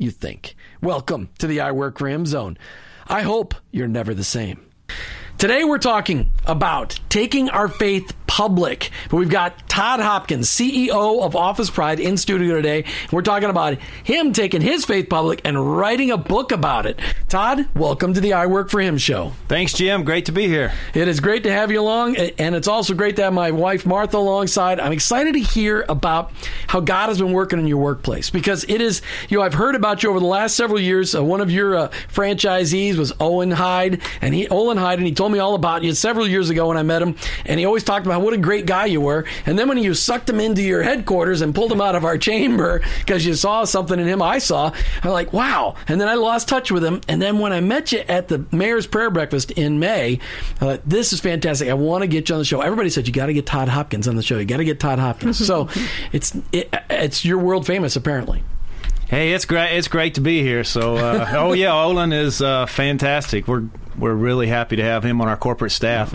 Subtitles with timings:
[0.00, 0.56] you think.
[0.80, 2.56] Welcome to the I Work Him zone.
[3.06, 4.66] I hope you're never the same.
[5.40, 8.90] Today we're talking about taking our faith public.
[9.10, 12.84] We've got Todd Hopkins, CEO of Office Pride, in studio today.
[13.10, 17.00] We're talking about him taking his faith public and writing a book about it.
[17.28, 19.32] Todd, welcome to the I Work for Him show.
[19.48, 20.04] Thanks, Jim.
[20.04, 20.72] Great to be here.
[20.94, 23.84] It is great to have you along, and it's also great to have my wife
[23.84, 24.78] Martha alongside.
[24.78, 26.30] I'm excited to hear about
[26.68, 29.74] how God has been working in your workplace because it is, you know, I've heard
[29.74, 31.14] about you over the last several years.
[31.14, 35.14] Uh, one of your uh, franchisees was Owen Hyde, and he Olin Hyde, and he
[35.14, 37.84] told me all about you several years ago when I met him, and he always
[37.84, 39.24] talked about what a great guy you were.
[39.46, 42.18] And then when you sucked him into your headquarters and pulled him out of our
[42.18, 45.76] chamber because you saw something in him I saw, I'm like, wow.
[45.88, 48.44] And then I lost touch with him, and then when I met you at the
[48.52, 50.18] mayor's prayer breakfast in May,
[50.56, 51.68] I thought, this is fantastic.
[51.68, 52.60] I want to get you on the show.
[52.60, 54.38] Everybody said you got to get Todd Hopkins on the show.
[54.38, 55.44] You got to get Todd Hopkins.
[55.44, 55.68] so
[56.12, 58.42] it's it, it's you're world famous apparently.
[59.10, 59.76] Hey, it's great.
[59.76, 60.62] It's great to be here.
[60.62, 63.48] So, uh, oh yeah, Olin is uh, fantastic.
[63.48, 63.64] We're
[63.98, 66.14] we're really happy to have him on our corporate staff.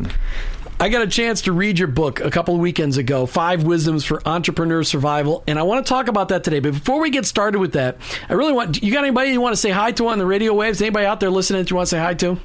[0.78, 4.04] I got a chance to read your book a couple of weekends ago, Five Wisdoms
[4.04, 6.60] for Entrepreneur Survival, and I want to talk about that today.
[6.60, 7.98] But before we get started with that,
[8.28, 10.54] I really want you got anybody you want to say hi to on the radio
[10.54, 10.82] waves?
[10.82, 12.38] Anybody out there listening that you want to say hi to?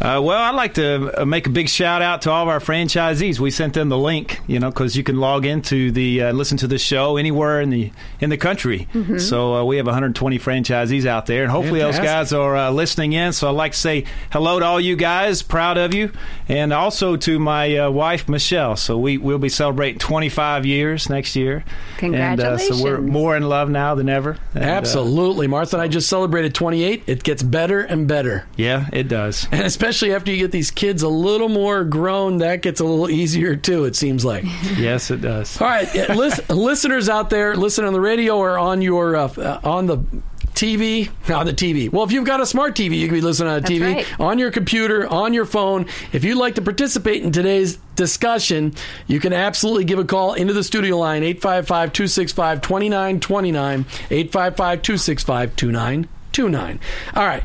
[0.00, 2.58] Uh, well, I'd like to uh, make a big shout out to all of our
[2.58, 3.38] franchisees.
[3.38, 6.56] We sent them the link, you know, because you can log into the uh, listen
[6.58, 8.88] to the show anywhere in the in the country.
[8.92, 9.18] Mm-hmm.
[9.18, 12.02] So uh, we have 120 franchisees out there, and hopefully Fantastic.
[12.02, 13.32] those guys are uh, listening in.
[13.32, 16.10] So I'd like to say hello to all you guys, proud of you,
[16.48, 18.74] and also to my uh, wife Michelle.
[18.76, 21.64] So we we'll be celebrating 25 years next year.
[22.00, 24.36] And, uh, so we're more in love now than ever.
[24.54, 27.04] And, uh, Absolutely, Martha and I just celebrated 28.
[27.06, 28.46] It gets better and better.
[28.56, 29.46] yeah, it does.
[29.82, 33.10] And especially after you get these kids a little more grown, that gets a little
[33.10, 34.44] easier too, it seems like.
[34.76, 35.60] yes, it does.
[35.60, 36.14] All right, yeah,
[36.48, 39.96] listeners out there, listen on the radio or on your uh, uh, on the
[40.54, 41.90] TV, on the TV.
[41.90, 43.94] Well, if you've got a smart TV, you can be listening on a That's TV,
[43.96, 44.20] right.
[44.20, 45.86] on your computer, on your phone.
[46.12, 48.74] If you'd like to participate in today's discussion,
[49.08, 53.84] you can absolutely give a call into the studio line 855-265-2929,
[54.30, 56.78] 855-265-2929.
[57.16, 57.42] All right.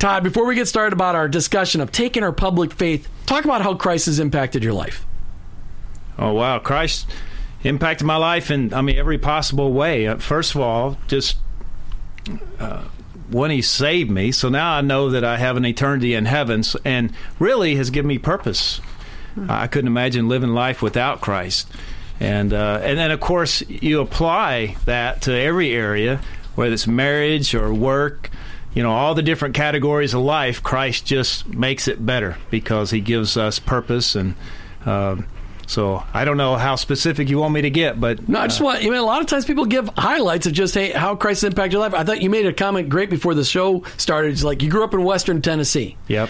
[0.00, 3.60] Todd, before we get started about our discussion of taking our public faith, talk about
[3.62, 5.06] how Christ has impacted your life.
[6.18, 7.06] Oh wow, Christ
[7.62, 10.06] impacted my life in I mean every possible way.
[10.06, 11.36] Uh, First of all, just
[12.58, 12.82] uh,
[13.30, 16.62] when He saved me, so now I know that I have an eternity in heaven,
[16.84, 18.80] and really has given me purpose.
[19.48, 21.70] I couldn't imagine living life without Christ.
[22.18, 26.20] and uh, and then of course you apply that to every area,
[26.54, 28.30] whether it's marriage or work.
[28.74, 33.00] You know, all the different categories of life, Christ just makes it better because He
[33.00, 34.14] gives us purpose.
[34.14, 34.36] And
[34.86, 35.16] uh,
[35.66, 38.60] so I don't know how specific you want me to get, but No, I just
[38.60, 38.80] want.
[38.80, 41.72] I mean, a lot of times people give highlights of just hey how Christ impacted
[41.72, 41.94] your life.
[41.94, 44.32] I thought you made a comment great before the show started.
[44.32, 45.96] It's like you grew up in Western Tennessee.
[46.08, 46.28] yep.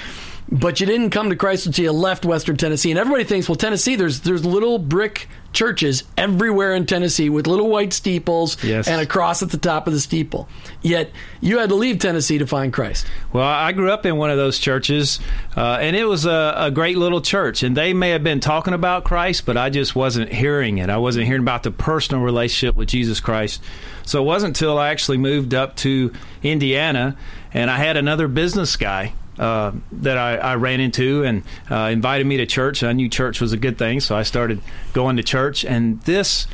[0.53, 2.91] But you didn't come to Christ until you left Western Tennessee.
[2.91, 7.69] And everybody thinks, well, Tennessee, there's there's little brick churches everywhere in Tennessee with little
[7.69, 8.87] white steeples Yes.
[8.87, 10.49] and a cross at the top of the steeple.
[10.81, 11.11] Yet
[11.41, 13.05] you had to leave Tennessee to find Christ.
[13.33, 15.19] Well, I grew up in one of those churches,
[15.57, 17.65] uh, and it was a, a great little church.
[17.65, 20.89] And they may have been talking about Christ, but I just wasn't hearing it.
[20.89, 23.61] I wasn't hearing about the personal relationship with Jesus Christ.
[24.07, 26.13] So it wasn't until I actually moved up to
[26.45, 27.17] Indiana,
[27.53, 29.15] and I had another business guy.
[29.41, 32.83] Uh, that I, I ran into and uh, invited me to church.
[32.83, 34.61] I knew church was a good thing, so I started
[34.93, 35.65] going to church.
[35.65, 36.47] And this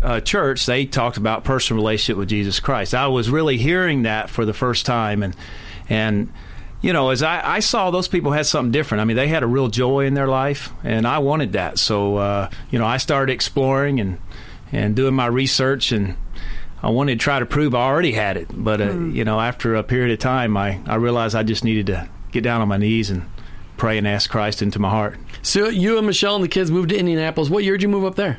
[0.00, 2.94] uh, church, they talked about personal relationship with Jesus Christ.
[2.94, 5.36] I was really hearing that for the first time, and
[5.90, 6.32] and
[6.80, 9.02] you know, as I, I saw those people had something different.
[9.02, 11.78] I mean, they had a real joy in their life, and I wanted that.
[11.78, 14.16] So uh, you know, I started exploring and
[14.72, 16.16] and doing my research, and
[16.82, 18.48] I wanted to try to prove I already had it.
[18.50, 21.88] But uh, you know, after a period of time, I I realized I just needed
[21.88, 23.22] to get down on my knees and
[23.76, 25.18] pray and ask Christ into my heart.
[25.42, 27.48] So you and Michelle and the kids moved to Indianapolis.
[27.50, 28.38] What year did you move up there?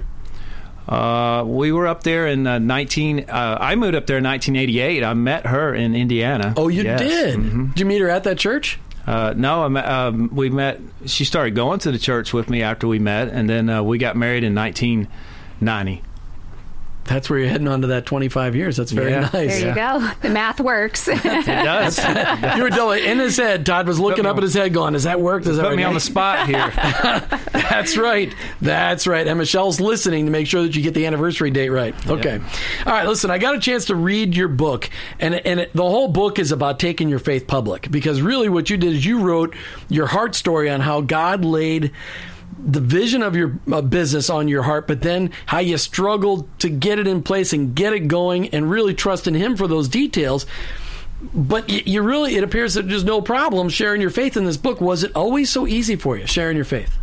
[0.88, 3.30] Uh, we were up there in uh, 19.
[3.30, 5.04] Uh, I moved up there in 1988.
[5.04, 6.54] I met her in Indiana.
[6.58, 7.00] Oh, you Yes.
[7.00, 7.36] did.
[7.40, 7.70] Mhm.
[7.70, 8.80] Did you meet her at that church?
[9.08, 10.80] Uh, no, I met, um, we met.
[11.06, 13.98] She started going to the church with me after we met, and then uh, we
[13.98, 16.02] got married in 1990.
[17.06, 18.78] That's where you're heading on to that 25 years.
[18.78, 19.20] That's very Yeah.
[19.34, 19.60] nice.
[19.60, 20.10] There you go.
[20.22, 21.08] The math works.
[21.10, 22.00] It does.
[22.58, 23.66] You were doing in his head.
[23.66, 25.44] Todd was looking me up at his head, going, "Does that work?
[25.44, 26.72] Does that Put work?" me on the spot here.
[27.54, 28.34] That's right.
[28.62, 29.28] That's right.
[29.28, 31.96] And Michelle's listening to make sure that you get the anniversary date right.
[32.08, 32.40] Okay.
[32.86, 33.08] All right.
[33.08, 34.90] Listen, I got a chance to read your book,
[35.20, 38.70] and and it, the whole book is about taking your faith public because really what
[38.70, 39.56] you did is you wrote
[39.90, 41.92] your heart story on how God laid
[42.60, 46.70] the vision of your uh, business on your heart, but then how you struggled to
[46.70, 49.88] get it in place and get it going and really trust in Him for those
[49.88, 50.46] details.
[51.34, 54.82] But you really, it appears that there's no problem sharing your faith in this book.
[54.82, 56.98] Was it always so easy for you sharing your faith?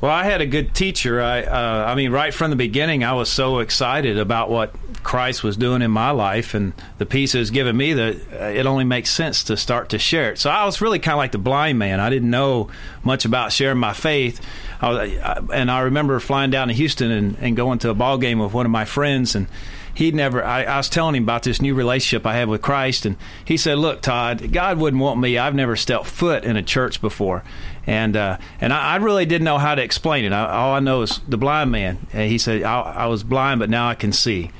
[0.00, 1.20] Well, I had a good teacher.
[1.20, 5.42] I, uh, I mean, right from the beginning, I was so excited about what Christ
[5.42, 8.66] was doing in my life and the peace it was giving me that uh, it
[8.66, 10.38] only makes sense to start to share it.
[10.38, 12.00] So I was really kind of like the blind man.
[12.00, 12.70] I didn't know
[13.02, 14.40] much about sharing my faith.
[14.80, 18.18] I was, and I remember flying down to Houston and, and going to a ball
[18.18, 19.46] game with one of my friends and
[19.94, 23.06] he'd never I, I was telling him about this new relationship I have with Christ
[23.06, 25.38] and he said, Look, Todd, God wouldn't want me.
[25.38, 27.42] I've never stepped foot in a church before.
[27.86, 30.32] And uh, and I, I really didn't know how to explain it.
[30.32, 32.06] I, all I know is the blind man.
[32.12, 34.50] And he said, I, I was blind, but now I can see.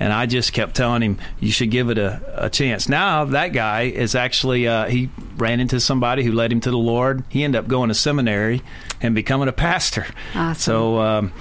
[0.00, 2.88] And I just kept telling him, you should give it a, a chance.
[2.88, 6.78] Now, that guy is actually, uh, he ran into somebody who led him to the
[6.78, 7.22] Lord.
[7.28, 8.62] He ended up going to seminary
[9.02, 10.06] and becoming a pastor.
[10.34, 10.58] Awesome.
[10.58, 11.32] So, um,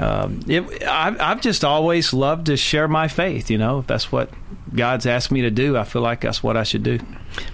[0.00, 3.50] um, it, I've, I've just always loved to share my faith.
[3.50, 4.30] You know, if that's what
[4.74, 6.98] God's asked me to do, I feel like that's what I should do.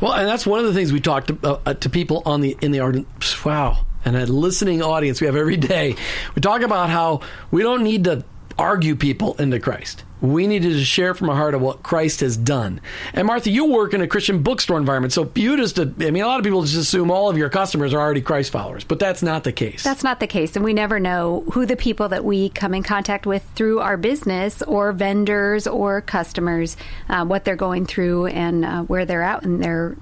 [0.01, 2.41] Well, and that's one of the things we talk to, uh, uh, to people on
[2.41, 2.97] the in the art.
[3.45, 5.97] Wow, and a listening audience we have every day.
[6.35, 7.21] We talk about how
[7.51, 8.25] we don't need to
[8.59, 10.05] argue people into Christ.
[10.21, 12.81] We need to share from our heart of what Christ has done.
[13.13, 16.27] And Martha, you work in a Christian bookstore environment, so you just, I mean, a
[16.27, 19.23] lot of people just assume all of your customers are already Christ followers, but that's
[19.23, 19.83] not the case.
[19.83, 20.57] That's not the case.
[20.57, 23.99] And we never know who the people that we come in contact with through our
[23.99, 26.77] business or vendors or customers,
[27.11, 29.97] uh, what they're going through and uh, where they're at in their,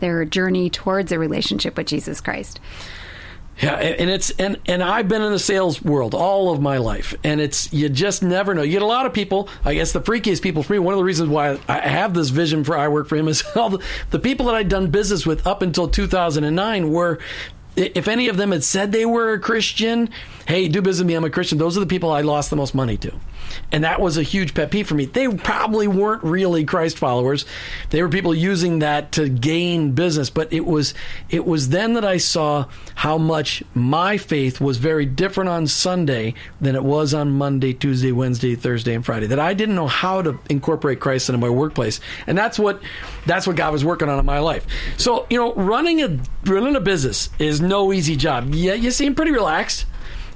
[0.00, 2.58] their journey towards a relationship with Jesus Christ.
[3.60, 7.14] Yeah, and it's and and I've been in the sales world all of my life,
[7.24, 8.62] and it's you just never know.
[8.62, 9.48] You get a lot of people.
[9.64, 10.78] I guess the freakiest people for me.
[10.78, 13.42] One of the reasons why I have this vision for I work for him is
[13.56, 17.18] all the, the people that I'd done business with up until 2009 were.
[17.76, 20.10] If any of them had said they were a Christian,
[20.48, 21.58] hey, do business with me, I'm a Christian.
[21.58, 23.12] Those are the people I lost the most money to,
[23.70, 25.04] and that was a huge pet peeve for me.
[25.04, 27.44] They probably weren't really Christ followers;
[27.90, 30.30] they were people using that to gain business.
[30.30, 30.94] But it was
[31.28, 32.64] it was then that I saw
[32.94, 38.10] how much my faith was very different on Sunday than it was on Monday, Tuesday,
[38.10, 39.26] Wednesday, Thursday, and Friday.
[39.26, 42.80] That I didn't know how to incorporate Christ into my workplace, and that's what
[43.26, 44.66] that's what God was working on in my life.
[44.96, 48.54] So you know, running a running a business is no easy job.
[48.54, 49.84] Yeah, you seem pretty relaxed,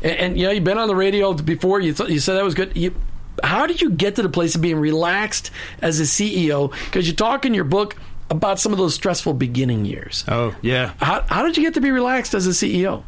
[0.03, 1.81] and, and you know you've been on the radio before.
[1.81, 2.77] You th- you said that was good.
[2.77, 2.95] You,
[3.43, 6.73] how did you get to the place of being relaxed as a CEO?
[6.85, 7.97] Because you talk in your book
[8.31, 10.25] about some of those stressful beginning years.
[10.29, 10.95] Oh, yeah.
[10.99, 13.05] How, how did you get to be relaxed as a CEO?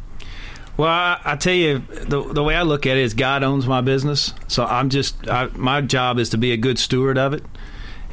[0.77, 3.65] Well, I, I tell you, the the way I look at it is God owns
[3.65, 7.33] my business, so I'm just I, my job is to be a good steward of
[7.33, 7.43] it.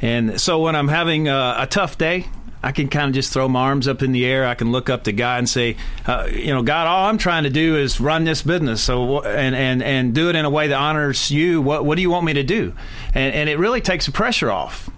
[0.01, 2.27] And so when I'm having a, a tough day,
[2.63, 4.47] I can kind of just throw my arms up in the air.
[4.47, 5.75] I can look up to God and say,
[6.07, 8.81] uh, you know, God, all I'm trying to do is run this business.
[8.81, 11.61] So and and and do it in a way that honors you.
[11.61, 12.73] What what do you want me to do?
[13.13, 14.89] And and it really takes the pressure off.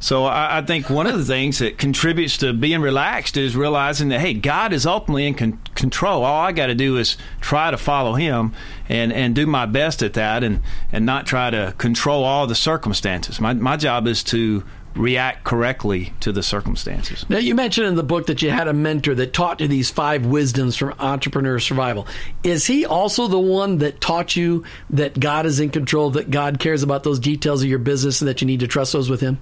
[0.00, 4.10] So I, I think one of the things that contributes to being relaxed is realizing
[4.10, 6.24] that hey, God is ultimately in con- control.
[6.24, 8.54] All I got to do is try to follow Him
[8.88, 10.62] and and do my best at that, and
[10.92, 13.40] and not try to control all the circumstances.
[13.40, 14.64] My my job is to
[14.94, 17.24] react correctly to the circumstances.
[17.28, 19.90] Now, you mentioned in the book that you had a mentor that taught you these
[19.90, 22.06] five wisdoms from entrepreneur survival.
[22.42, 26.58] Is he also the one that taught you that God is in control, that God
[26.58, 29.20] cares about those details of your business, and that you need to trust those with
[29.20, 29.38] Him?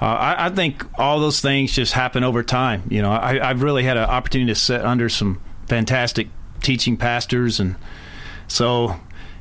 [0.00, 2.84] Uh, I, I, think all those things just happen over time.
[2.88, 6.28] You know, I, have really had an opportunity to sit under some fantastic
[6.62, 7.76] teaching pastors, and
[8.46, 8.98] so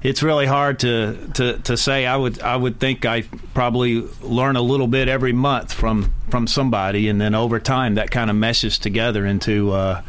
[0.08, 2.06] it's really hard to, to, to say.
[2.06, 3.24] I would I would think I
[3.54, 8.10] probably learn a little bit every month from from somebody, and then over time that
[8.10, 9.72] kind of meshes together into.
[9.72, 10.02] Uh,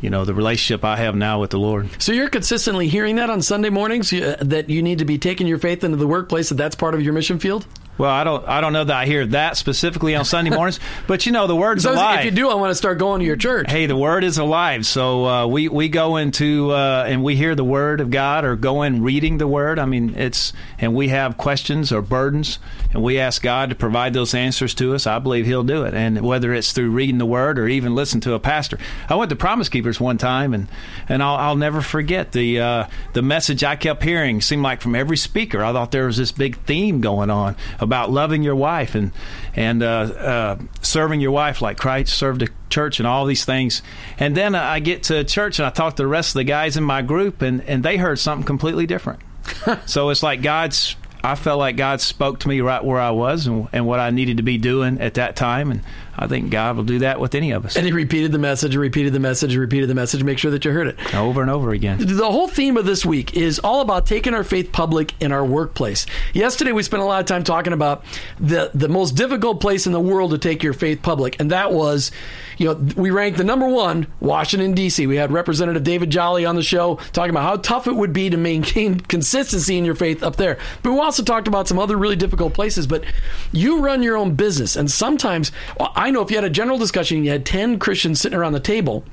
[0.00, 2.00] you know the relationship I have now with the Lord.
[2.00, 5.48] So you're consistently hearing that on Sunday mornings uh, that you need to be taking
[5.48, 6.50] your faith into the workplace.
[6.50, 7.66] That that's part of your mission field.
[7.98, 8.46] Well, I don't.
[8.46, 10.78] I don't know that I hear that specifically on Sunday mornings,
[11.08, 12.20] but you know, the word's so alive.
[12.20, 13.68] If you do, I want to start going to your church.
[13.68, 14.86] Hey, the word is alive.
[14.86, 18.54] So uh, we we go into uh, and we hear the word of God, or
[18.54, 19.80] go in reading the word.
[19.80, 22.60] I mean, it's and we have questions or burdens,
[22.92, 25.08] and we ask God to provide those answers to us.
[25.08, 28.20] I believe He'll do it, and whether it's through reading the word or even listen
[28.20, 28.78] to a pastor.
[29.08, 30.68] I went to Promise Keepers one time, and
[31.08, 34.40] and I'll, I'll never forget the uh, the message I kept hearing.
[34.40, 37.56] Seemed like from every speaker, I thought there was this big theme going on
[37.88, 39.12] about loving your wife and
[39.56, 43.82] and uh, uh, serving your wife like Christ served the church and all these things.
[44.18, 46.76] And then I get to church and I talk to the rest of the guys
[46.76, 49.20] in my group and, and they heard something completely different.
[49.86, 53.46] so it's like God's I felt like God spoke to me right where I was
[53.46, 55.70] and, and, what I needed to be doing at that time.
[55.70, 55.82] And
[56.18, 57.76] I think God will do that with any of us.
[57.76, 60.22] And He repeated the message, repeated the message, repeated the message.
[60.22, 61.98] Make sure that you heard it over and over again.
[62.00, 65.44] The whole theme of this week is all about taking our faith public in our
[65.44, 66.06] workplace.
[66.34, 68.04] Yesterday, we spent a lot of time talking about
[68.40, 71.72] the the most difficult place in the world to take your faith public, and that
[71.72, 72.10] was
[72.58, 75.06] you know, we ranked the number one, Washington, D.C.
[75.06, 78.30] We had Representative David Jolly on the show talking about how tough it would be
[78.30, 80.58] to maintain consistency in your faith up there.
[80.82, 82.86] But we also talked about some other really difficult places.
[82.86, 83.04] But
[83.52, 87.24] you run your own business, and sometimes, I know if you had a general discussion,
[87.24, 89.04] you had 10 Christians sitting around the table.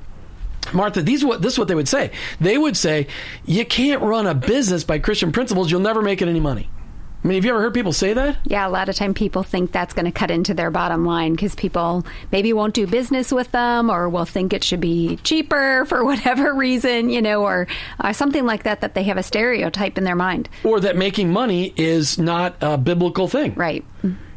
[0.72, 2.10] Martha, these what this is what they would say.
[2.40, 3.06] They would say,
[3.44, 5.70] "You can't run a business by Christian principles.
[5.70, 6.68] You'll never make it any money."
[7.26, 8.36] I mean, have you ever heard people say that?
[8.44, 11.32] Yeah, a lot of time people think that's going to cut into their bottom line
[11.32, 15.84] because people maybe won't do business with them or will think it should be cheaper
[15.88, 17.66] for whatever reason, you know, or
[17.98, 20.48] uh, something like that, that they have a stereotype in their mind.
[20.62, 23.54] Or that making money is not a biblical thing.
[23.54, 23.84] Right.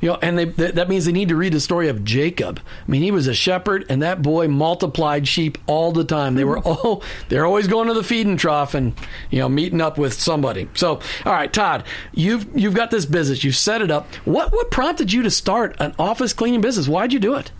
[0.02, 2.62] You know, and they, that means they need to read the story of Jacob.
[2.88, 6.36] I mean, he was a shepherd, and that boy multiplied sheep all the time.
[6.36, 8.94] They were all they're always going to the feeding trough and
[9.30, 10.70] you know meeting up with somebody.
[10.74, 11.84] So, all right, Todd,
[12.14, 13.44] you've you've got this business.
[13.44, 14.14] you've set it up.
[14.26, 16.88] What what prompted you to start an office cleaning business?
[16.88, 17.52] Why'd you do it?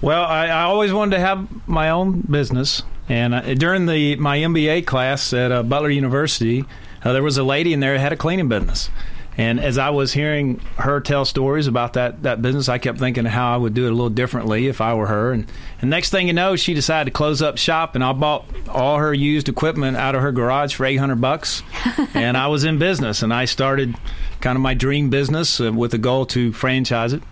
[0.00, 4.38] Well, I, I always wanted to have my own business, and uh, during the my
[4.38, 6.64] MBA class at uh, Butler University,
[7.04, 8.88] uh, there was a lady in there that had a cleaning business
[9.36, 13.24] and as I was hearing her tell stories about that, that business, I kept thinking
[13.24, 15.32] how I would do it a little differently if I were her.
[15.32, 18.44] And, and next thing you know, she decided to close up shop, and I bought
[18.68, 21.62] all her used equipment out of her garage for 800 bucks.
[22.14, 23.94] and I was in business, and I started
[24.40, 27.22] kind of my dream business uh, with a goal to franchise it.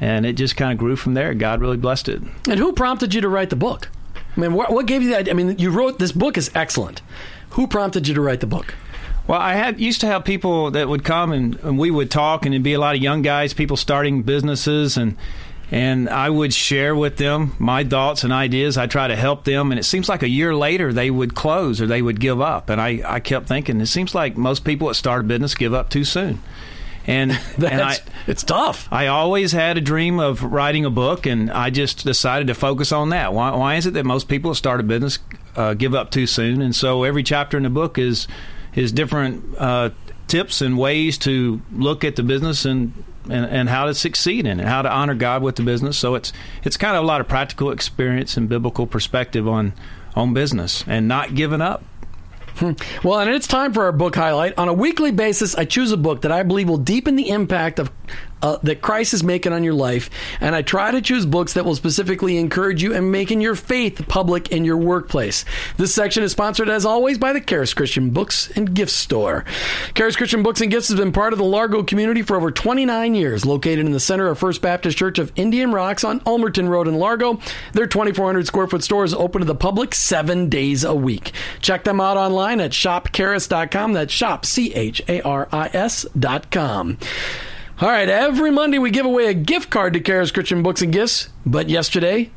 [0.00, 1.34] And it just kind of grew from there.
[1.34, 2.22] God really blessed it.
[2.48, 3.88] And who prompted you to write the book?
[4.36, 5.28] I mean, what, what gave you that?
[5.28, 7.02] I mean, you wrote this book is excellent.
[7.50, 8.74] Who prompted you to write the book?
[9.28, 12.46] Well, I had used to have people that would come and, and we would talk,
[12.46, 15.16] and it'd be a lot of young guys, people starting businesses, and
[15.70, 18.78] and I would share with them my thoughts and ideas.
[18.78, 21.78] I try to help them, and it seems like a year later they would close
[21.78, 22.70] or they would give up.
[22.70, 25.74] And I, I kept thinking, it seems like most people that start a business give
[25.74, 26.40] up too soon.
[27.06, 28.88] And, and I, it's tough.
[28.90, 32.90] I always had a dream of writing a book, and I just decided to focus
[32.90, 33.34] on that.
[33.34, 35.18] Why, why is it that most people that start a business
[35.54, 36.62] uh, give up too soon?
[36.62, 38.26] And so every chapter in the book is
[38.78, 39.90] his different uh,
[40.28, 42.92] tips and ways to look at the business and,
[43.24, 45.98] and, and how to succeed in it, how to honor God with the business.
[45.98, 46.32] So it's
[46.62, 49.72] it's kind of a lot of practical experience and biblical perspective on
[50.14, 51.82] on business and not giving up.
[53.02, 54.58] Well, and it's time for our book highlight.
[54.58, 57.78] On a weekly basis, I choose a book that I believe will deepen the impact
[57.78, 57.90] of
[58.42, 61.64] uh, that Christ is making on your life, and I try to choose books that
[61.64, 65.44] will specifically encourage you and making your faith public in your workplace.
[65.76, 69.44] This section is sponsored, as always, by the Charis Christian Books and Gift Store.
[69.94, 73.14] Charis Christian Books and Gifts has been part of the Largo community for over 29
[73.14, 76.88] years, located in the center of First Baptist Church of Indian Rocks on Ulmerton Road
[76.88, 77.40] in Largo.
[77.72, 81.32] Their 2,400 square foot store is open to the public seven days a week.
[81.60, 83.92] Check them out online at shopcharis.com.
[83.92, 86.98] That's shop, C H A R I S.com.
[87.80, 90.92] All right, every Monday we give away a gift card to Charis Christian Books and
[90.92, 92.32] Gifts, but yesterday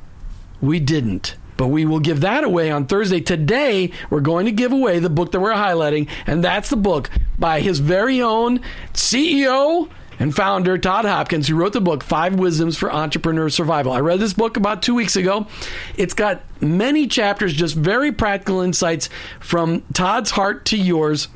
[0.62, 1.36] we didn't.
[1.58, 3.22] But we will give that away on Thursday.
[3.22, 7.10] Today, we're going to give away the book that we're highlighting, and that's the book
[7.40, 8.60] by his very own
[8.94, 13.94] CEO and founder, Todd Hopkins, who wrote the book, Five Wisdoms for Entrepreneur Survival.
[13.94, 15.48] I read this book about two weeks ago.
[15.98, 21.30] It's got many chapters, just very practical insights from Todd's heart to yours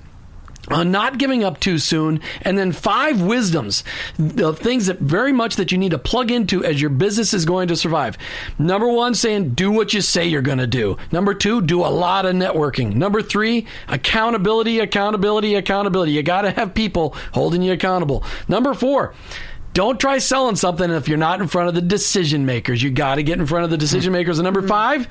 [0.70, 3.84] on not giving up too soon and then five wisdoms
[4.18, 7.46] the things that very much that you need to plug into as your business is
[7.46, 8.18] going to survive.
[8.58, 10.98] Number one saying do what you say you're going to do.
[11.12, 12.96] Number two do a lot of networking.
[12.96, 16.12] Number three accountability accountability accountability.
[16.12, 18.24] You got to have people holding you accountable.
[18.48, 19.14] Number four
[19.76, 22.82] don't try selling something if you're not in front of the decision makers.
[22.82, 24.40] You got to get in front of the decision makers.
[24.40, 24.70] And number mm-hmm.
[24.70, 25.08] five,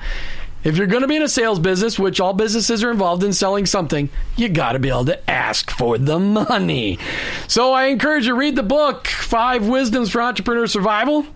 [0.65, 3.31] if you're going to be in a sales business, which all businesses are involved in
[3.33, 6.97] selling something, you got to be able to ask for the money.
[7.47, 11.27] So I encourage you read the book, Five Wisdoms for Entrepreneur Survival,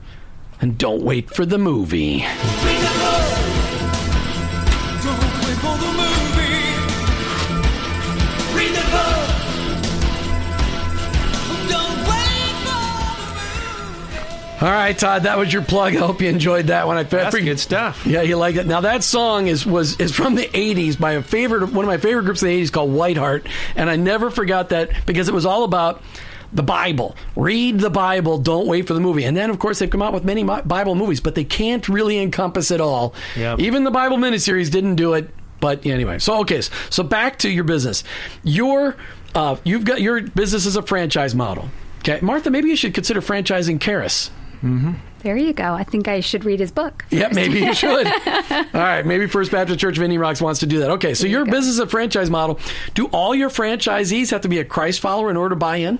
[0.59, 2.25] and don't wait for the movie.
[2.25, 2.81] Read
[8.75, 9.28] the book.
[14.61, 15.95] All right, Todd, that was your plug.
[15.95, 16.97] I hope you enjoyed that one.
[16.97, 18.05] I That's freaking- good stuff.
[18.05, 18.67] Yeah, you like it.
[18.67, 21.97] Now that song is was is from the '80s by a favorite one of my
[21.97, 23.47] favorite groups of the '80s called Whiteheart,
[23.77, 26.01] and I never forgot that because it was all about
[26.51, 27.15] the Bible.
[27.37, 28.37] Read the Bible.
[28.37, 29.23] Don't wait for the movie.
[29.23, 32.19] And then, of course, they've come out with many Bible movies, but they can't really
[32.19, 33.13] encompass it all.
[33.37, 33.59] Yep.
[33.59, 35.29] Even the Bible miniseries didn't do it.
[35.61, 38.03] But anyway, so okay, so back to your business.
[38.43, 38.95] Your
[39.35, 41.69] uh, you've got your business is a franchise model.
[41.99, 44.31] Okay, Martha, maybe you should consider franchising Charis.
[44.61, 45.73] There you go.
[45.73, 47.05] I think I should read his book.
[47.09, 48.07] Yeah, maybe you should.
[48.27, 50.91] All right, maybe First Baptist Church of Indian Rocks wants to do that.
[50.91, 51.51] Okay, so your go.
[51.51, 52.59] business is a franchise model.
[52.93, 55.99] Do all your franchisees have to be a Christ follower in order to buy in?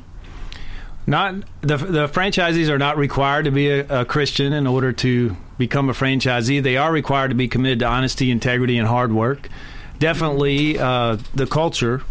[1.06, 5.36] Not the the franchisees are not required to be a, a Christian in order to
[5.58, 6.62] become a franchisee.
[6.62, 9.50] They are required to be committed to honesty, integrity, and hard work.
[9.98, 12.04] Definitely, uh, the culture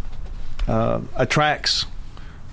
[0.67, 1.85] uh, attracts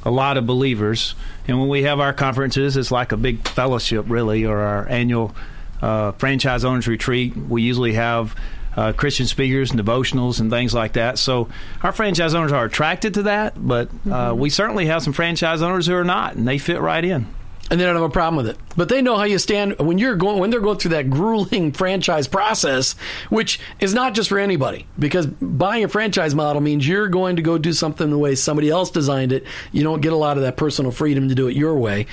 [0.06, 1.16] a lot of believers,
[1.48, 5.34] and when we have our conferences, it's like a big fellowship, really, or our annual
[5.82, 7.36] uh, franchise owners retreat.
[7.36, 8.36] We usually have
[8.76, 11.18] uh, Christian speakers and devotionals and things like that.
[11.18, 11.48] So
[11.82, 15.88] our franchise owners are attracted to that, but uh, we certainly have some franchise owners
[15.88, 17.26] who are not, and they fit right in.
[17.68, 18.56] And they don't have a problem with it.
[18.76, 21.72] But they know how you stand when you're going when they're going through that grueling
[21.72, 22.94] franchise process,
[23.28, 24.86] which is not just for anybody.
[24.98, 28.70] Because buying a franchise model means you're going to go do something the way somebody
[28.70, 29.44] else designed it.
[29.72, 32.06] You don't get a lot of that personal freedom to do it your way.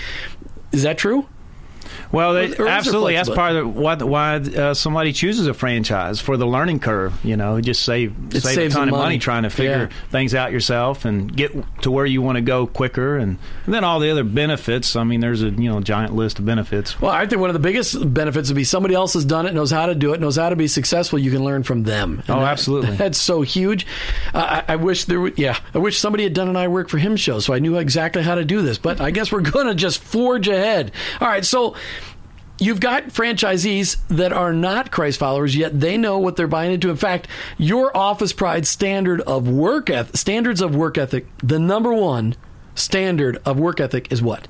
[0.72, 1.28] Is that true?
[2.12, 3.14] Well, they, or there absolutely.
[3.16, 7.14] That's part of what, why uh, somebody chooses a franchise for the learning curve.
[7.26, 9.20] You know, just save It save a ton of money money.
[9.20, 10.10] trying to figure Yeah.
[10.10, 11.52] things out yourself and get
[11.82, 14.96] to where you want to go quicker, and, and then all the other benefits.
[14.96, 17.00] I mean, there's a you know giant list of benefits.
[17.02, 19.54] Well, I think one of the biggest benefits would be somebody else has done it,
[19.54, 21.20] knows how to do it, knows how to be successful.
[21.20, 22.22] You can learn from them.
[22.28, 22.96] And Oh, that- absolutely.
[22.96, 23.86] That's so huge.
[24.34, 25.38] Uh, I, I wish there would.
[25.38, 27.78] Yeah, I wish somebody had done an I Work for Him show, so I knew
[27.78, 28.78] exactly how to do this.
[28.78, 30.92] But I guess we're going to just forge ahead.
[31.22, 31.76] All right, so.
[32.60, 36.90] You've got franchisees that are not Christ followers, yet they know what they're buying into.
[36.90, 41.92] In fact, your Office Pride standard of work eth- standards of work ethic, the number
[41.94, 42.36] one
[42.76, 44.48] standard of work ethic is what?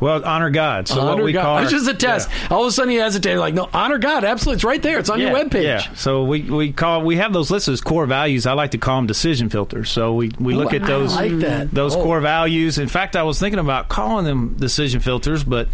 [0.00, 0.88] Well, honor God.
[0.88, 1.42] So honor what we God.
[1.42, 2.28] call It's our- just a test.
[2.50, 3.36] All of a sudden, you hesitate.
[3.38, 4.24] Like, no, honor God.
[4.24, 4.98] Absolutely, it's right there.
[4.98, 5.62] It's on your webpage.
[5.64, 5.94] Yeah.
[5.94, 8.46] So we, we call we have those listed as core values.
[8.46, 9.90] I like to call them decision filters.
[9.90, 11.70] So we, we oh, look Ooh, at those I like that.
[11.72, 12.02] those Oh.
[12.02, 12.78] core values.
[12.78, 15.68] In fact, I was thinking about calling them decision filters, but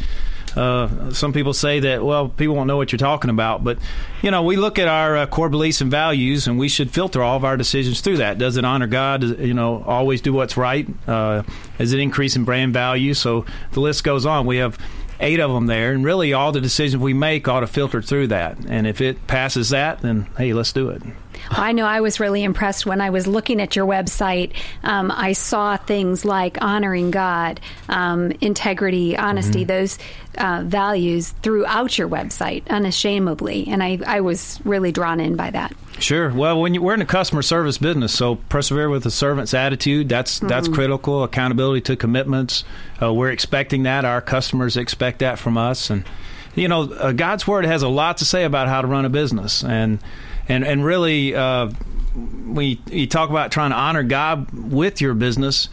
[0.57, 3.63] uh, some people say that well, people won't know what you're talking about.
[3.65, 3.79] But
[4.23, 7.23] you know, we look at our uh, core beliefs and values, and we should filter
[7.23, 8.39] all of our decisions through that.
[8.39, 9.23] Does it honor God?
[9.23, 10.87] Does, you know, always do what's right?
[11.07, 11.43] Uh,
[11.79, 13.15] is it increasing brand value?
[13.15, 14.47] So the list goes on.
[14.47, 14.79] We have
[15.21, 18.29] eight of them there, and really all the decisions we make ought to filter through
[18.29, 18.59] that.
[18.69, 21.03] And if it passes that, then hey, let's do it.
[21.51, 24.53] Well, I know I was really impressed when I was looking at your website.
[24.83, 29.99] Um, I saw things like honoring God, um, integrity, honesty, those
[30.39, 33.67] uh, values throughout your website unashamedly.
[33.69, 35.75] And I, I was really drawn in by that.
[35.99, 36.33] Sure.
[36.33, 40.09] Well, when you, we're in a customer service business, so persevere with a servant's attitude.
[40.09, 41.25] That's that's critical.
[41.25, 42.65] Accountability to commitments.
[43.01, 44.05] Uh, we're expecting that.
[44.05, 46.05] Our customers expect that from us, and
[46.55, 49.11] you know, uh, God's word has a lot to say about how to run a
[49.11, 49.99] business, and
[50.49, 51.71] and and really, uh,
[52.47, 55.69] we you talk about trying to honor God with your business.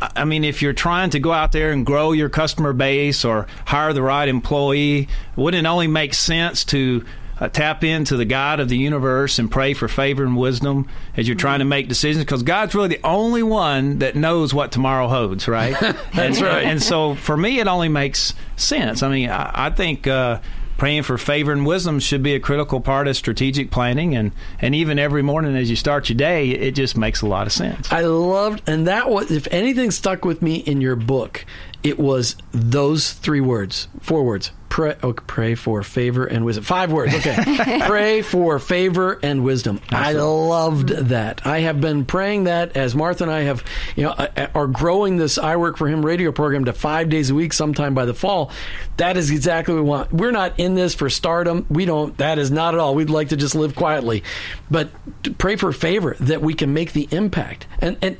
[0.00, 3.46] I mean, if you're trying to go out there and grow your customer base or
[3.66, 7.04] hire the right employee, wouldn't it only make sense to
[7.38, 11.26] uh, tap into the God of the universe and pray for favor and wisdom as
[11.28, 12.24] you're trying to make decisions?
[12.24, 15.78] Because God's really the only one that knows what tomorrow holds, right?
[16.14, 16.64] That's right.
[16.64, 19.02] And so for me, it only makes sense.
[19.02, 20.06] I mean, I, I think.
[20.06, 20.40] Uh,
[20.80, 24.74] Praying for favor and wisdom should be a critical part of strategic planning, and, and
[24.74, 27.92] even every morning as you start your day, it just makes a lot of sense.
[27.92, 31.44] I loved, and that was, if anything stuck with me in your book,
[31.82, 34.52] it was those three words, four words.
[34.70, 36.62] Pray, oh, pray for favor and wisdom.
[36.62, 37.12] Five words.
[37.12, 37.80] Okay.
[37.86, 39.80] pray for favor and wisdom.
[39.90, 41.44] I loved that.
[41.44, 43.64] I have been praying that as Martha and I have,
[43.96, 47.30] you know, uh, are growing this I Work for Him radio program to five days
[47.30, 48.52] a week sometime by the fall.
[48.96, 50.12] That is exactly what we want.
[50.12, 51.66] We're not in this for stardom.
[51.68, 52.94] We don't, that is not at all.
[52.94, 54.22] We'd like to just live quietly.
[54.70, 54.90] But
[55.36, 57.66] pray for favor that we can make the impact.
[57.80, 58.16] And, and,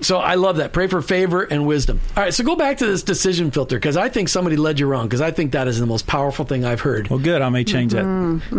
[0.00, 0.72] so I love that.
[0.72, 2.00] Pray for favor and wisdom.
[2.16, 4.86] All right, so go back to this decision filter because I think somebody led you
[4.86, 7.08] wrong because I think that is the most powerful thing I've heard.
[7.08, 7.42] Well, good.
[7.42, 8.04] I may change that.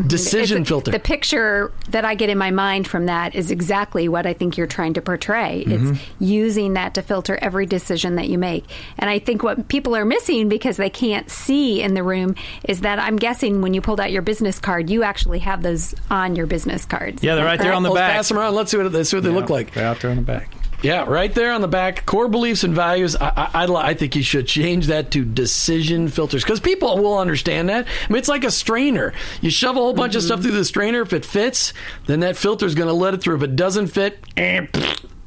[0.07, 0.91] Decision It's- filter.
[0.91, 4.57] The picture that I get in my mind from that is exactly what I think
[4.57, 5.63] you're trying to portray.
[5.67, 5.93] Mm-hmm.
[5.93, 8.65] It's using that to filter every decision that you make.
[8.97, 12.81] And I think what people are missing because they can't see in the room is
[12.81, 16.35] that I'm guessing when you pulled out your business card, you actually have those on
[16.35, 17.23] your business cards.
[17.23, 18.11] Yeah, they're that right there on the Let's back.
[18.13, 18.55] pass them around.
[18.55, 19.73] Let's see what, let's see what they look like.
[19.73, 20.49] They're out there on the back.
[20.81, 22.05] Yeah, right there on the back.
[22.05, 23.15] Core beliefs and values.
[23.15, 27.69] I, I, I, think you should change that to decision filters because people will understand
[27.69, 27.85] that.
[27.85, 29.13] I mean, it's like a strainer.
[29.41, 31.01] You shove a whole bunch of stuff through the strainer.
[31.01, 31.73] If it fits,
[32.07, 33.35] then that filter is going to let it through.
[33.35, 34.65] If it doesn't fit, eh,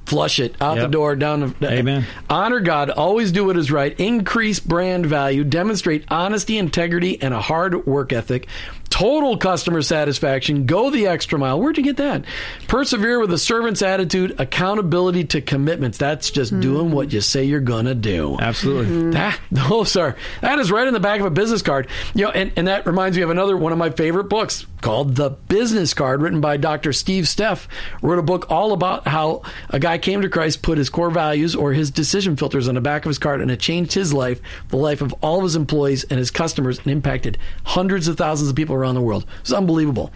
[0.06, 1.72] flush it out the door, down the.
[1.72, 2.06] Amen.
[2.28, 2.90] Honor God.
[2.90, 3.98] Always do what is right.
[3.98, 5.44] Increase brand value.
[5.44, 8.48] Demonstrate honesty, integrity, and a hard work ethic.
[8.90, 10.66] Total customer satisfaction.
[10.66, 11.58] Go the extra mile.
[11.58, 12.24] Where'd you get that?
[12.68, 14.36] Persevere with a servant's attitude.
[14.38, 15.98] Accountability to commitments.
[15.98, 16.60] That's just hmm.
[16.60, 18.36] doing what you say you're gonna do.
[18.38, 18.86] Absolutely.
[18.86, 19.10] Hmm.
[19.12, 21.88] That oh, those are that is right in the back of a business card.
[22.14, 25.16] You know, and, and that reminds me of another one of my favorite books called
[25.16, 26.92] The Business Card, written by Dr.
[26.92, 27.68] Steve Steff.
[28.02, 31.56] Wrote a book all about how a guy came to Christ, put his core values
[31.56, 34.42] or his decision filters on the back of his card, and it changed his life,
[34.68, 38.50] the life of all of his employees and his customers, and impacted hundreds of thousands
[38.50, 39.24] of people around the world.
[39.40, 40.12] It's unbelievable.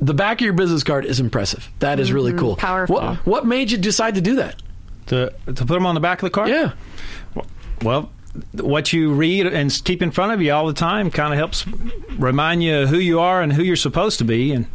[0.00, 1.70] The back of your business card is impressive.
[1.80, 2.40] That is really mm-hmm.
[2.40, 2.56] cool.
[2.56, 2.96] powerful.
[2.96, 4.62] What, what made you decide to do that?
[5.08, 6.48] To, to put them on the back of the car?
[6.48, 6.72] Yeah.
[7.82, 8.10] Well,
[8.52, 11.66] what you read and keep in front of you all the time kind of helps
[12.18, 14.52] remind you who you are and who you're supposed to be.
[14.52, 14.66] And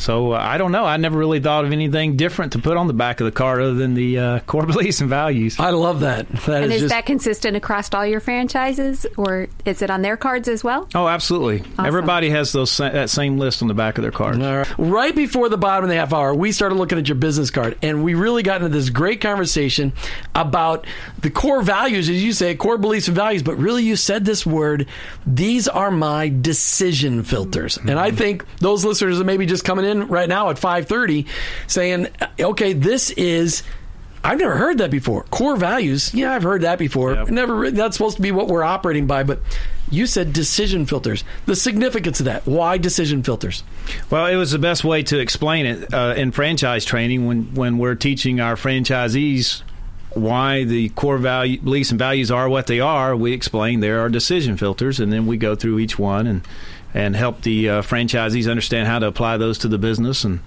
[0.00, 0.84] so uh, I don't know.
[0.84, 3.60] I never really thought of anything different to put on the back of the car
[3.60, 5.60] other than the uh, core beliefs and values.
[5.60, 6.26] I love that.
[6.28, 10.16] That And is just that consistent across all your franchises, or is it on their
[10.16, 10.88] cards as well?
[10.94, 11.62] Oh, absolutely.
[11.78, 14.38] Everybody has those sa- that same list on the back of their cars.
[14.38, 14.78] All right.
[14.78, 17.76] Right before the bottom of the half hour, we started looking at your business card,
[17.82, 19.92] and we really got into this great conversation
[20.34, 20.86] about
[21.20, 23.42] the core values, as you say, core beliefs and values.
[23.42, 24.86] But really, you said this word:
[25.26, 29.89] "These are my decision filters." And I think those listeners are maybe just coming in
[29.98, 31.26] right now at five thirty,
[31.66, 33.62] saying, "Okay, this is."
[34.22, 35.22] I've never heard that before.
[35.30, 37.14] Core values, yeah, I've heard that before.
[37.14, 37.28] Yep.
[37.28, 37.70] Never.
[37.70, 39.40] That's supposed to be what we're operating by, but
[39.90, 41.24] you said decision filters.
[41.46, 42.46] The significance of that.
[42.46, 43.64] Why decision filters?
[44.10, 47.78] Well, it was the best way to explain it uh, in franchise training when, when
[47.78, 49.62] we're teaching our franchisees
[50.12, 53.14] why the core value, beliefs and values are what they are.
[53.16, 56.46] We explain there are decision filters, and then we go through each one and
[56.94, 60.40] and help the uh, franchisees understand how to apply those to the business and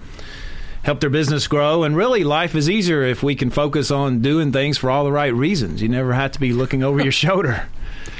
[0.82, 1.82] help their business grow.
[1.82, 5.12] And really, life is easier if we can focus on doing things for all the
[5.12, 5.82] right reasons.
[5.82, 7.68] You never have to be looking over your shoulder.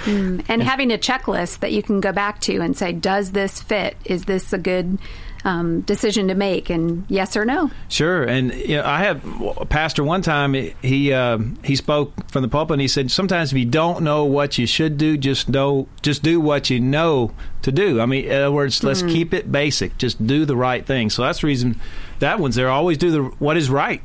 [0.07, 3.97] and having a checklist that you can go back to and say, does this fit?
[4.05, 4.99] Is this a good
[5.45, 6.71] um, decision to make?
[6.71, 7.71] And yes or no.
[7.89, 9.21] Sure, and you know, I had
[9.57, 10.55] a pastor one time.
[10.55, 12.75] He uh, he spoke from the pulpit.
[12.75, 16.23] and He said, "Sometimes if you don't know what you should do, just know, just
[16.23, 18.01] do what you know to do.
[18.01, 19.97] I mean, in other words, let's keep it basic.
[19.99, 21.11] Just do the right thing.
[21.11, 21.81] So that's the reason
[22.19, 22.69] that one's there.
[22.69, 24.03] Always do the what is right.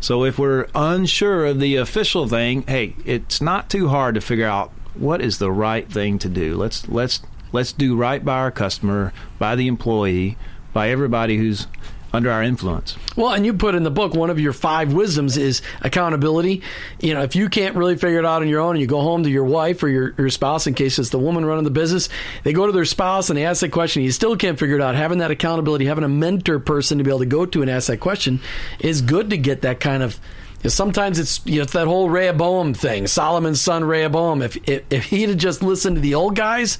[0.00, 4.46] So if we're unsure of the official thing, hey, it's not too hard to figure
[4.46, 6.56] out what is the right thing to do.
[6.56, 7.20] Let's let's
[7.52, 10.38] let's do right by our customer, by the employee,
[10.72, 11.66] by everybody who's
[12.12, 12.96] under our influence.
[13.16, 16.62] Well, and you put in the book one of your five wisdoms is accountability.
[17.00, 19.00] You know, if you can't really figure it out on your own, and you go
[19.00, 21.70] home to your wife or your, your spouse, in case it's the woman running the
[21.70, 22.08] business,
[22.42, 24.02] they go to their spouse and they ask that question.
[24.02, 24.94] You still can't figure it out.
[24.94, 27.86] Having that accountability, having a mentor person to be able to go to and ask
[27.86, 28.40] that question
[28.80, 30.18] is good to get that kind of.
[30.66, 34.42] Sometimes it's you know it's that whole Rehoboam thing, Solomon's son Rehoboam.
[34.42, 36.78] If if, if he'd have just listened to the old guys,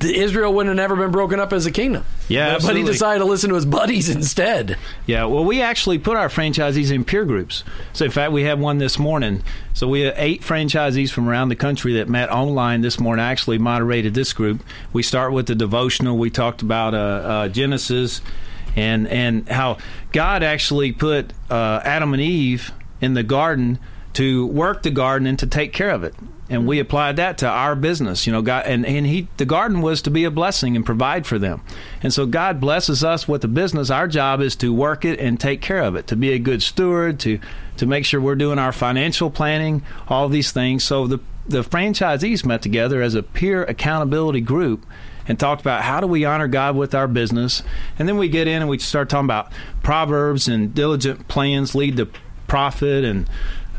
[0.00, 2.04] Israel wouldn't have never been broken up as a kingdom.
[2.28, 4.76] Yeah, but he decided to listen to his buddies instead.
[5.06, 7.64] Yeah, well, we actually put our franchisees in peer groups.
[7.94, 9.42] So, in fact, we have one this morning.
[9.74, 13.24] So, we have eight franchisees from around the country that met online this morning.
[13.24, 14.62] I actually moderated this group.
[14.92, 16.18] We start with the devotional.
[16.18, 18.20] We talked about uh, uh, Genesis
[18.76, 19.78] and and how
[20.12, 23.78] God actually put uh, Adam and Eve in the garden
[24.14, 26.14] to work the garden and to take care of it.
[26.50, 26.82] And we mm-hmm.
[26.82, 28.42] applied that to our business, you know.
[28.42, 31.62] God and, and he the garden was to be a blessing and provide for them.
[32.02, 33.90] And so God blesses us with the business.
[33.90, 36.62] Our job is to work it and take care of it, to be a good
[36.62, 37.38] steward, to
[37.76, 40.84] to make sure we're doing our financial planning, all these things.
[40.84, 44.84] So the the franchisees met together as a peer accountability group
[45.26, 47.62] and talked about how do we honor God with our business.
[47.98, 51.98] And then we get in and we start talking about proverbs and diligent plans lead
[51.98, 52.08] to
[52.46, 53.28] profit and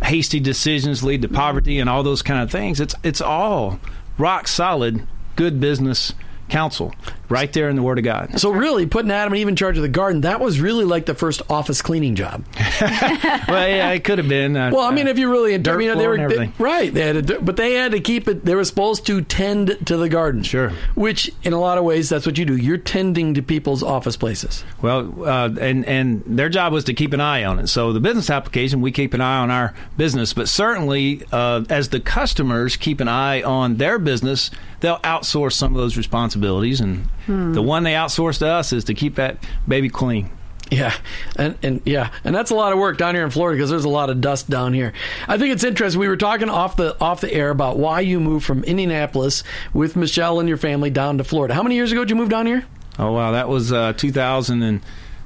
[0.03, 2.79] hasty decisions lead to poverty and all those kind of things.
[2.79, 3.79] It's it's all
[4.17, 6.13] rock solid good business
[6.49, 6.93] counsel
[7.29, 8.39] right there in the Word of God.
[8.39, 11.05] So really, putting Adam and Eve in charge of the garden, that was really like
[11.05, 12.43] the first office cleaning job.
[12.81, 14.55] well, yeah, it could have been.
[14.57, 16.93] Uh, Well, I mean, if you really, dirt I mean, they were they- right.
[16.93, 18.45] They had to, but they had to keep it.
[18.45, 20.43] They were supposed to tend to the garden.
[20.43, 20.71] Sure.
[20.95, 22.55] Which, in a lot of ways, that's what you do.
[22.57, 24.63] You're tending to people's office places.
[24.81, 27.67] Well, uh, and and their job was to keep an eye on it.
[27.67, 31.89] So the business application, we keep an eye on our business, but certainly uh, as
[31.89, 37.07] the customers keep an eye on their business, they'll outsource some of those responsibilities, and
[37.29, 39.37] the one they outsource to us is to keep that
[39.67, 40.31] baby clean.
[40.71, 40.93] Yeah,
[41.35, 43.85] and and yeah, and that's a lot of work down here in Florida because there's
[43.85, 44.93] a lot of dust down here.
[45.27, 45.99] I think it's interesting.
[45.99, 49.95] We were talking off the off the air about why you moved from Indianapolis with
[49.95, 51.55] Michelle and your family down to Florida.
[51.55, 52.65] How many years ago did you move down here?
[52.99, 53.93] Oh wow, that was uh,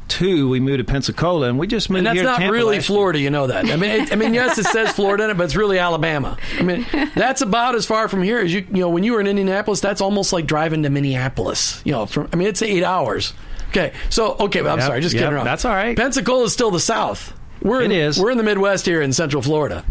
[0.07, 0.49] 2002.
[0.49, 2.79] We moved to Pensacola, and we just moved And that's here to not Tampa really.
[2.79, 3.69] Florida, you know that.
[3.69, 6.37] I mean, it, I mean, yes, it says Florida in it, but it's really Alabama.
[6.57, 6.85] I mean,
[7.15, 8.65] that's about as far from here as you.
[8.71, 11.81] You know, when you were in Indianapolis, that's almost like driving to Minneapolis.
[11.85, 13.33] You know, from I mean, it's eight hours.
[13.69, 15.45] Okay, so okay, but I'm Yep, sorry, just yep, kidding around.
[15.45, 15.97] that's all right.
[15.97, 17.33] Pensacola is still the South.
[17.61, 18.19] We're in, It is.
[18.19, 19.83] We're in the Midwest here in Central Florida.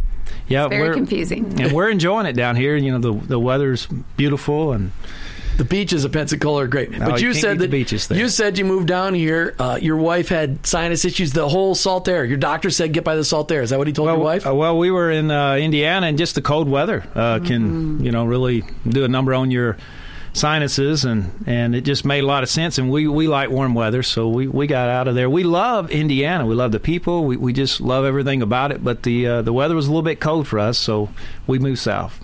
[0.46, 1.60] Yeah, Very we're, confusing.
[1.60, 2.76] and we're enjoying it down here.
[2.76, 4.92] You know, the the weather's beautiful, and
[5.58, 8.18] The beaches of Pensacola are great, but you you said that the beaches there.
[8.18, 9.54] you said you moved down here.
[9.58, 11.32] Uh, your wife had sinus issues.
[11.32, 12.24] The whole salt air.
[12.24, 13.62] Your doctor said get by the salt air.
[13.62, 14.46] Is that what he told your wife?
[14.46, 18.10] Uh, well, we were in uh, Indiana, and just the cold weather uh, can, you
[18.12, 19.76] know, really do a number on your
[20.32, 22.78] sinuses, and, and it just made a lot of sense.
[22.78, 25.28] And we, we like warm weather, so we, we got out of there.
[25.28, 26.46] We love Indiana.
[26.46, 27.24] We love the people.
[27.24, 28.82] We, we just love everything about it.
[28.82, 31.10] But the uh, the weather was a little bit cold for us, so
[31.46, 32.18] we moved south.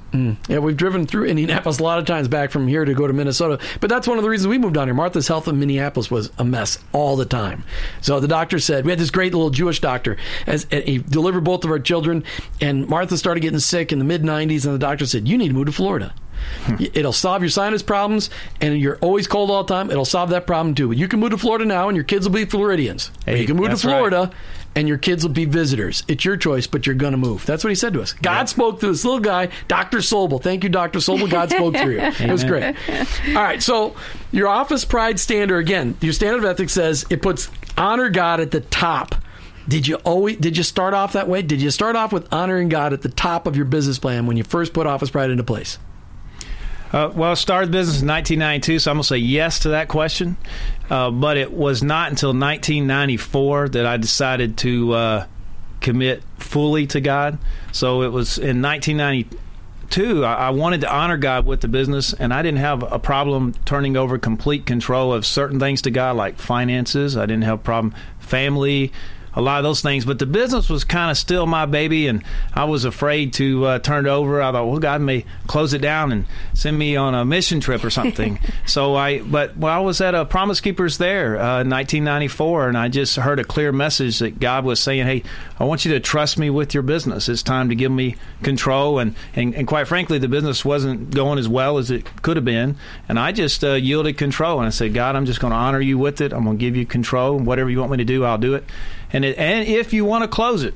[0.49, 3.13] Yeah, we've driven through Indianapolis a lot of times back from here to go to
[3.13, 3.63] Minnesota.
[3.79, 4.95] But that's one of the reasons we moved down here.
[4.95, 7.63] Martha's Health in Minneapolis was a mess all the time.
[8.01, 10.17] So the doctor said, we had this great little Jewish doctor.
[10.47, 12.25] As He delivered both of our children,
[12.59, 15.49] and Martha started getting sick in the mid 90s, and the doctor said, you need
[15.49, 16.15] to move to Florida.
[16.65, 16.77] Hmm.
[16.95, 19.91] It'll solve your sinus problems, and you're always cold all the time.
[19.91, 20.89] It'll solve that problem too.
[20.89, 23.11] But you can move to Florida now, and your kids will be Floridians.
[23.27, 23.93] Or Hey, you can move to that's right.
[23.93, 24.31] Florida,
[24.77, 26.05] and your kids will be visitors.
[26.09, 27.45] It's your choice, but you're going to move.
[27.47, 28.13] That's what he said to us.
[28.13, 29.99] God spoke to this little guy, Dr.
[29.99, 30.41] Sobel.
[30.43, 31.01] Thank you, Dr.
[31.01, 31.29] Sobel.
[31.29, 32.01] God spoke through you.
[32.01, 32.77] It was great.
[33.29, 33.97] All right, so
[34.31, 35.97] your office pride standard again.
[36.01, 39.15] Your standard of ethics says it puts honor God at the top.
[39.67, 41.43] Did you always did you start off that way?
[41.43, 44.37] Did you start off with honoring God at the top of your business plan when
[44.39, 45.79] you first put office pride into place?
[46.93, 49.89] Uh, well, I started business in 1992, so I'm going to say yes to that
[49.89, 50.37] question.
[50.89, 55.27] Uh, but it was not until 1994 that I decided to uh,
[55.81, 57.39] commit fully to God.
[57.73, 60.25] So it was in 1992.
[60.25, 63.53] I, I wanted to honor God with the business, and I didn't have a problem
[63.67, 67.19] turning over complete control of certain things to God, like finances.
[67.19, 68.93] I didn't have a problem, family,
[69.35, 70.05] a lot of those things.
[70.05, 73.79] But the business was kind of still my baby, and I was afraid to uh,
[73.79, 74.43] turn it over.
[74.43, 77.85] I thought, well, God may close it down and send me on a mission trip
[77.85, 78.39] or something.
[78.67, 82.79] so I, but well, I was at a Promise Keepers there uh, in 1994, and
[82.79, 85.23] I just heard a clear message that God was saying, "Hey,
[85.59, 87.29] I want you to trust me with your business.
[87.29, 91.39] It's time to give me control." And and, and quite frankly, the business wasn't going
[91.39, 92.77] as well as it could have been,
[93.09, 95.81] and I just uh, yielded control, and I said, "God, I'm just going to honor
[95.81, 96.33] you with it.
[96.33, 97.39] I'm going to give you control.
[97.39, 98.65] Whatever you want me to do, I'll do it."
[99.13, 100.75] And it, and if you want to close it,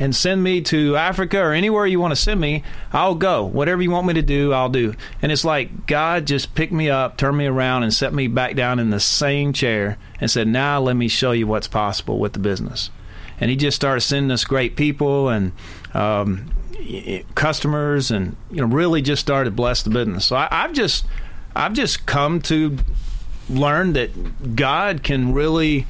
[0.00, 3.44] and send me to Africa or anywhere you want to send me, I'll go.
[3.44, 4.94] Whatever you want me to do, I'll do.
[5.22, 8.56] And it's like God just picked me up, turned me around, and set me back
[8.56, 12.32] down in the same chair and said, Now let me show you what's possible with
[12.32, 12.90] the business.
[13.40, 15.52] And He just started sending us great people and
[15.92, 16.50] um,
[17.34, 20.26] customers, and you know, really just started bless the business.
[20.26, 21.06] So I, I've just,
[21.54, 22.78] I've just come to
[23.48, 25.86] learn that God can really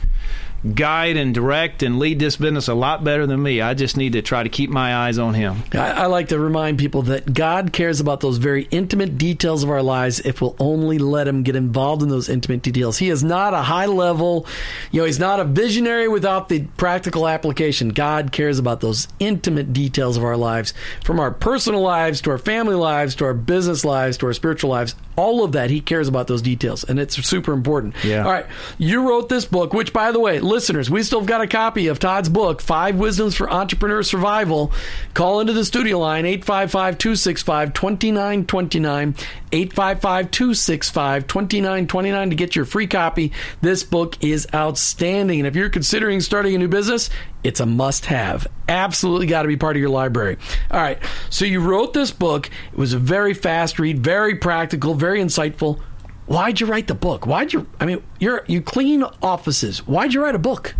[0.73, 3.61] guide and direct and lead this business a lot better than me.
[3.61, 5.63] I just need to try to keep my eyes on Him.
[5.73, 9.71] I, I like to remind people that God cares about those very intimate details of
[9.71, 12.99] our lives if we'll only let Him get involved in those intimate details.
[12.99, 14.47] He is not a high level,
[14.91, 17.91] you know, He's not a visionary without the practical application.
[17.91, 20.73] God cares about those intimate details of our lives,
[21.05, 24.71] from our personal lives to our family lives to our business lives to our spiritual
[24.71, 24.95] lives.
[25.17, 27.95] All of that, He cares about those details, and it's super important.
[28.05, 28.25] Yeah.
[28.25, 28.47] All right.
[28.79, 31.89] You wrote this book, which, by the way, listeners, we still have got a copy
[31.89, 34.73] of Todd's book, Five Wisdoms for Entrepreneur Survival.
[35.15, 39.15] Call into the studio line, 855 265 2929.
[39.53, 43.33] 855 265 2929 to get your free copy.
[43.61, 45.41] This book is outstanding.
[45.41, 47.09] And if you're considering starting a new business,
[47.45, 48.47] it's a must have.
[48.69, 50.39] Absolutely got to be part of your library.
[50.71, 50.99] All right.
[51.31, 52.51] So you wrote this book.
[52.73, 55.81] It was a very fast read, very practical, very insightful.
[56.27, 57.27] Why'd you write the book?
[57.27, 57.67] Why'd you?
[57.79, 59.87] I mean, you're you clean offices.
[59.87, 60.75] Why'd you write a book?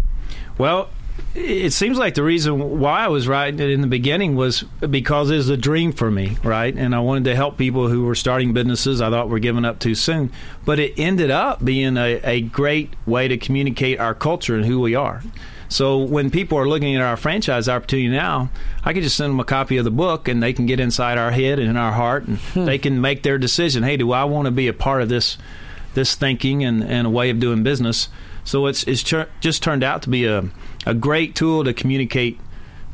[0.57, 0.89] Well,
[1.35, 5.31] it seems like the reason why I was writing it in the beginning was because
[5.31, 6.75] it was a dream for me, right?
[6.75, 9.81] And I wanted to help people who were starting businesses I thought were giving up
[9.81, 10.33] too soon.
[10.65, 14.81] But it ended up being a, a great way to communicate our culture and who
[14.81, 15.23] we are.
[15.69, 18.51] So when people are looking at our franchise opportunity now,
[18.85, 21.19] I can just send them a copy of the book and they can get inside
[21.19, 22.65] our head and in our heart and hmm.
[22.65, 23.83] they can make their decision.
[23.83, 25.39] Hey, do I want to be a part of this
[25.95, 28.09] this thinking and, and a way of doing business?
[28.45, 30.45] So it's it's tur- just turned out to be a
[30.87, 32.39] a great tool to communicate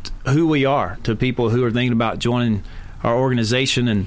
[0.04, 2.62] t- who we are to people who are thinking about joining
[3.02, 4.06] our organization and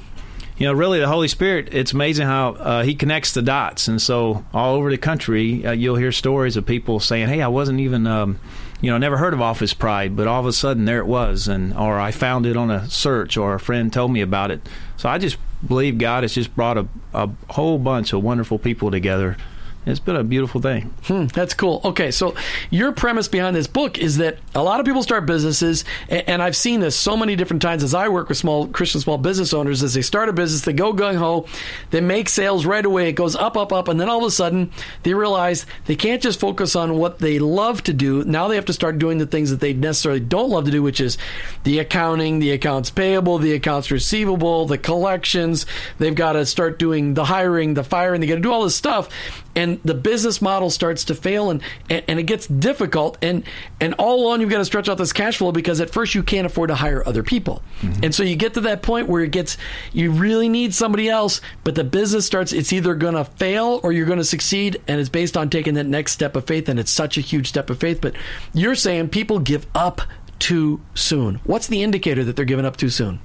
[0.57, 3.87] you know really the holy spirit it's amazing how uh, he connects the dots.
[3.87, 7.47] And so all over the country uh, you'll hear stories of people saying hey i
[7.47, 8.39] wasn't even um,
[8.81, 11.47] you know never heard of office pride but all of a sudden there it was
[11.47, 14.61] and or i found it on a search or a friend told me about it.
[14.97, 18.91] So i just believe god has just brought a, a whole bunch of wonderful people
[18.91, 19.37] together
[19.85, 21.81] it's been a beautiful thing Hmm, that's cool.
[21.83, 22.35] Okay, so
[22.69, 26.41] your premise behind this book is that a lot of people start businesses, a- and
[26.41, 29.53] I've seen this so many different times as I work with small Christian small business
[29.53, 29.83] owners.
[29.83, 31.45] As they start a business, they go gung ho,
[31.91, 33.09] they make sales right away.
[33.09, 34.71] It goes up, up, up, and then all of a sudden
[35.03, 38.23] they realize they can't just focus on what they love to do.
[38.23, 40.81] Now they have to start doing the things that they necessarily don't love to do,
[40.81, 41.17] which is
[41.63, 45.65] the accounting, the accounts payable, the accounts receivable, the collections.
[45.97, 48.21] They've got to start doing the hiring, the firing.
[48.21, 49.09] They got to do all this stuff,
[49.55, 53.17] and the business model starts to fail, and, and and it gets difficult.
[53.21, 53.43] And
[53.79, 56.23] and all along you've got to stretch out this cash flow because at first you
[56.23, 58.03] can't afford to hire other people, mm-hmm.
[58.03, 59.57] and so you get to that point where it gets
[59.91, 62.53] you really need somebody else, but the business starts.
[62.53, 65.75] It's either going to fail or you're going to succeed, and it's based on taking
[65.75, 68.01] that next step of faith, and it's such a huge step of faith.
[68.01, 68.15] But
[68.53, 70.01] you're saying people give up
[70.39, 71.35] too soon.
[71.45, 73.19] What's the indicator that they're giving up too soon?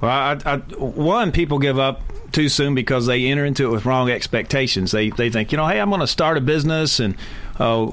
[0.00, 3.84] Well, I, I, one, people give up too soon because they enter into it with
[3.84, 4.92] wrong expectations.
[4.92, 7.16] They they think, you know, hey, I'm going to start a business and
[7.58, 7.90] uh,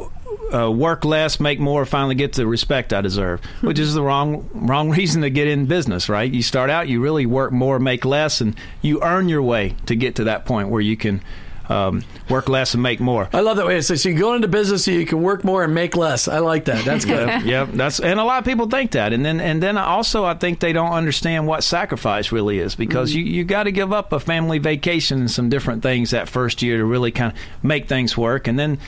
[0.53, 4.49] uh, work less, make more, finally get the respect I deserve, which is the wrong
[4.53, 6.09] wrong reason to get in business.
[6.09, 6.31] Right?
[6.31, 9.95] You start out, you really work more, make less, and you earn your way to
[9.95, 11.21] get to that point where you can
[11.69, 13.30] um, work less and make more.
[13.34, 13.82] I love that way.
[13.82, 16.28] So, so you go into business so you can work more and make less.
[16.28, 16.86] I like that.
[16.86, 17.41] That's good.
[17.45, 20.34] yep, that's and a lot of people think that, and then and then also I
[20.36, 24.13] think they don't understand what sacrifice really is because you you got to give up
[24.13, 27.88] a family vacation and some different things that first year to really kind of make
[27.88, 28.80] things work, and then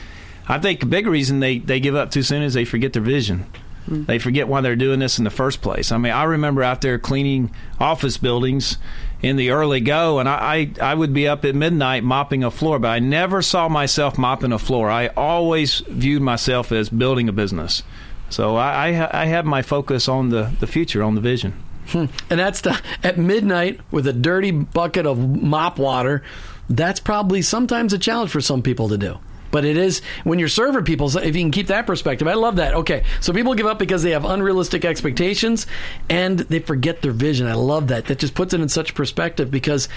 [0.48, 3.02] I think a big reason they they give up too soon is they forget their
[3.02, 3.46] vision.
[3.90, 5.92] They forget why they're doing this in the first place.
[5.92, 8.76] I mean, I remember out there cleaning office buildings
[9.22, 12.50] in the early go, and I, I, I would be up at midnight mopping a
[12.50, 14.90] floor, but I never saw myself mopping a floor.
[14.90, 17.82] I always viewed myself as building a business.
[18.30, 21.54] So I, I, I my focus on the, the future, on the vision.
[21.88, 22.06] Hmm.
[22.28, 26.22] And that's the, at midnight with a dirty bucket of mop water.
[26.68, 29.18] That's probably sometimes a challenge for some people to do.
[29.50, 32.28] But it is when you're serving people, if you can keep that perspective.
[32.28, 32.74] I love that.
[32.74, 35.66] Okay, so people give up because they have unrealistic expectations
[36.08, 37.46] and they forget their vision.
[37.46, 38.06] I love that.
[38.06, 39.88] That just puts it in such perspective because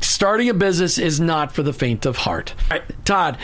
[0.00, 2.54] starting a business is not for the faint of heart.
[2.70, 3.38] Right, Todd,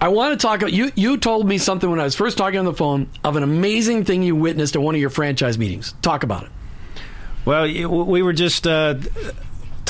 [0.00, 0.90] I want to talk about you.
[0.94, 4.04] You told me something when I was first talking on the phone of an amazing
[4.04, 5.94] thing you witnessed at one of your franchise meetings.
[6.02, 6.50] Talk about it.
[7.44, 7.64] Well,
[8.04, 8.94] we were just uh,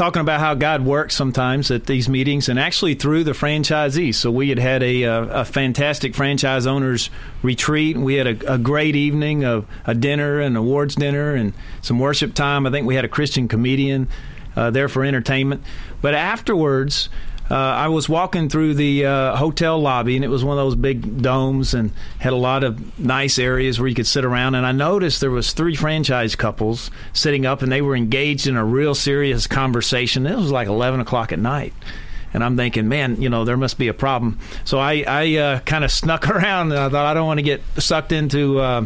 [0.00, 4.14] talking about how God works sometimes at these meetings, and actually through the franchisees.
[4.14, 7.10] So we had had a, uh, a fantastic franchise owners
[7.42, 7.98] retreat.
[7.98, 12.32] We had a, a great evening of a dinner and awards dinner and some worship
[12.32, 12.66] time.
[12.66, 14.08] I think we had a Christian comedian
[14.56, 15.62] uh, there for entertainment.
[16.00, 17.10] But afterwards,
[17.50, 20.76] uh, I was walking through the uh, hotel lobby, and it was one of those
[20.76, 24.54] big domes, and had a lot of nice areas where you could sit around.
[24.54, 28.56] And I noticed there was three franchise couples sitting up, and they were engaged in
[28.56, 30.26] a real serious conversation.
[30.26, 31.72] It was like eleven o'clock at night.
[32.32, 34.38] And I'm thinking, man, you know, there must be a problem.
[34.64, 36.70] So I, I uh, kind of snuck around.
[36.70, 38.84] And I thought I don't want to get sucked into uh,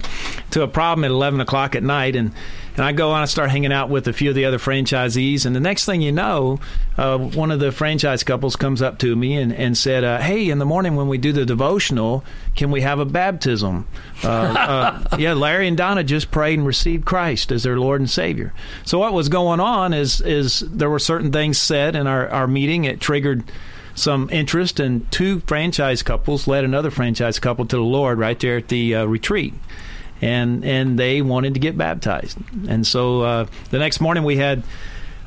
[0.53, 2.17] to a problem at 11 o'clock at night.
[2.17, 2.33] And
[2.77, 5.47] and I go on and start hanging out with a few of the other franchisees.
[5.47, 6.59] And the next thing you know,
[6.97, 10.51] uh, one of the franchise couples comes up to me and, and said, uh, Hey,
[10.51, 12.25] in the morning when we do the devotional,
[12.57, 13.87] can we have a baptism?
[14.25, 18.11] Uh, uh, yeah, Larry and Donna just prayed and received Christ as their Lord and
[18.11, 18.53] Savior.
[18.85, 22.49] So what was going on is, is there were certain things said in our, our
[22.49, 22.85] meeting.
[22.85, 23.45] It triggered
[23.95, 28.57] some interest, and two franchise couples led another franchise couple to the Lord right there
[28.57, 29.55] at the uh, retreat
[30.25, 32.39] and and they wanted to get baptized.
[32.69, 34.63] And so uh, the next morning we had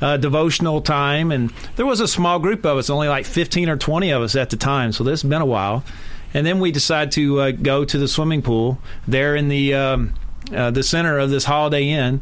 [0.01, 3.77] uh, devotional time, and there was a small group of us, only like fifteen or
[3.77, 4.91] twenty of us at the time.
[4.91, 5.83] So this has been a while.
[6.33, 8.77] And then we decided to uh, go to the swimming pool
[9.07, 10.13] there in the um,
[10.53, 12.21] uh, the center of this Holiday Inn,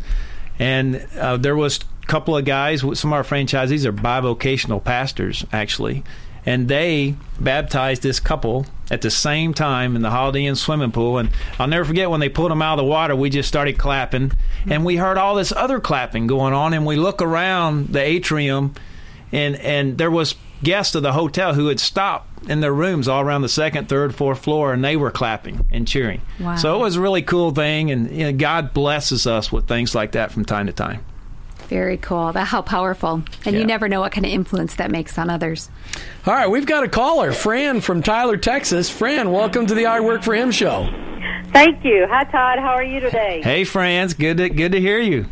[0.60, 2.82] and uh, there was a couple of guys.
[2.82, 6.04] Some of our franchisees are bivocational pastors, actually,
[6.46, 11.18] and they baptized this couple at the same time in the Holiday Inn swimming pool.
[11.18, 11.30] And
[11.60, 14.32] I'll never forget when they pulled them out of the water, we just started clapping,
[14.68, 16.74] and we heard all this other clapping going on.
[16.74, 18.76] And we look around the atrium,
[19.32, 23.22] and and there was guests of the hotel who had stopped in their rooms all
[23.22, 26.22] around the second, third, fourth floor, and they were clapping and cheering.
[26.40, 26.56] Wow.
[26.56, 29.96] So it was a really cool thing, and you know, God blesses us with things
[29.96, 31.04] like that from time to time.
[31.68, 32.32] Very cool.
[32.34, 33.24] That how powerful.
[33.46, 33.60] And Yeah.
[33.62, 35.70] you never know what kind of influence that makes on others.
[36.28, 38.90] All right, we've got a caller, Fran from Tyler, Texas.
[38.90, 40.88] Fran, welcome to the I Work for Him show.
[41.52, 42.06] Thank you.
[42.10, 42.60] Hi, Todd.
[42.60, 43.42] How are you today?
[43.44, 45.26] Hey, friends, good to good to hear you.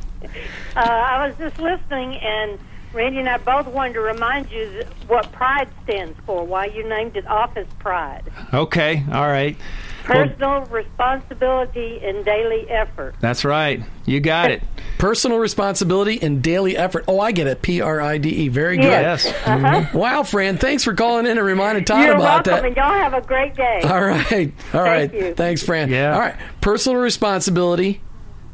[0.75, 2.57] Uh, I was just listening, and
[2.93, 7.17] Randy and I both wanted to remind you what PRIDE stands for, why you named
[7.17, 8.23] it Office Pride.
[8.53, 9.57] Okay, all right.
[10.07, 13.15] Well, Personal responsibility and daily effort.
[13.19, 13.81] that's right.
[14.05, 14.61] You got it.
[14.97, 17.05] Personal responsibility and daily effort.
[17.07, 17.61] Oh, I get it.
[17.61, 18.47] P R I D E.
[18.49, 18.85] Very good.
[18.85, 19.25] Yes.
[19.25, 19.47] Yes.
[19.47, 19.65] Uh-huh.
[19.67, 19.97] Mm-hmm.
[19.97, 22.65] Wow, Fran, thanks for calling in and reminding Todd You're about welcome, that.
[22.65, 23.81] and y'all have a great day.
[23.83, 24.53] All right.
[24.73, 25.13] All right.
[25.13, 25.33] you.
[25.35, 25.89] Thanks, Fran.
[25.89, 26.13] Yeah.
[26.13, 26.35] All right.
[26.61, 28.01] Personal responsibility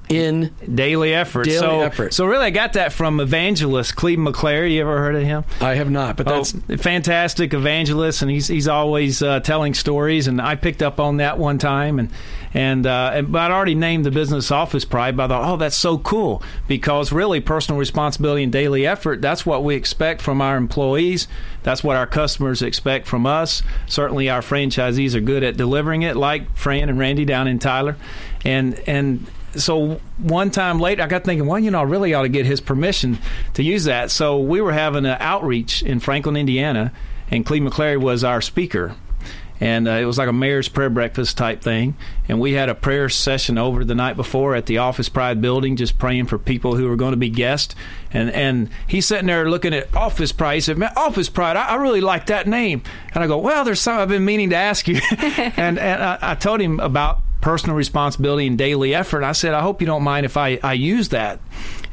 [0.09, 1.45] in Daily effort.
[1.45, 2.13] Daily so, effort.
[2.13, 4.73] so really, I got that from evangelist Cleve McClary.
[4.73, 5.45] You ever heard of him?
[5.61, 10.27] I have not, but that's oh, fantastic evangelist, and he's he's always uh, telling stories.
[10.27, 12.09] And I picked up on that one time, and
[12.53, 15.15] and, uh, and but I'd already named the business Office Pride.
[15.15, 19.21] But I thought, oh, that's so cool because really, personal responsibility and daily effort.
[19.21, 21.27] That's what we expect from our employees.
[21.61, 23.61] That's what our customers expect from us.
[23.85, 27.95] Certainly, our franchisees are good at delivering it, like Fran and Randy down in Tyler,
[28.43, 32.23] and and so one time later, I got thinking, well, you know, I really ought
[32.23, 33.17] to get his permission
[33.53, 34.11] to use that.
[34.11, 36.91] So we were having an outreach in Franklin, Indiana,
[37.31, 38.95] and Cleve McClary was our speaker.
[39.61, 41.95] And uh, it was like a mayor's prayer breakfast type thing.
[42.29, 45.75] And we had a prayer session over the night before at the Office Pride building,
[45.75, 47.75] just praying for people who were going to be guests.
[48.11, 50.55] And and he's sitting there looking at Office Pride.
[50.55, 52.83] He said, "Man, Office Pride, I, I really like that name."
[53.13, 56.17] And I go, "Well, there's something I've been meaning to ask you." and and I,
[56.21, 59.23] I told him about personal responsibility and daily effort.
[59.23, 61.39] I said, I hope you don't mind if I, I use that.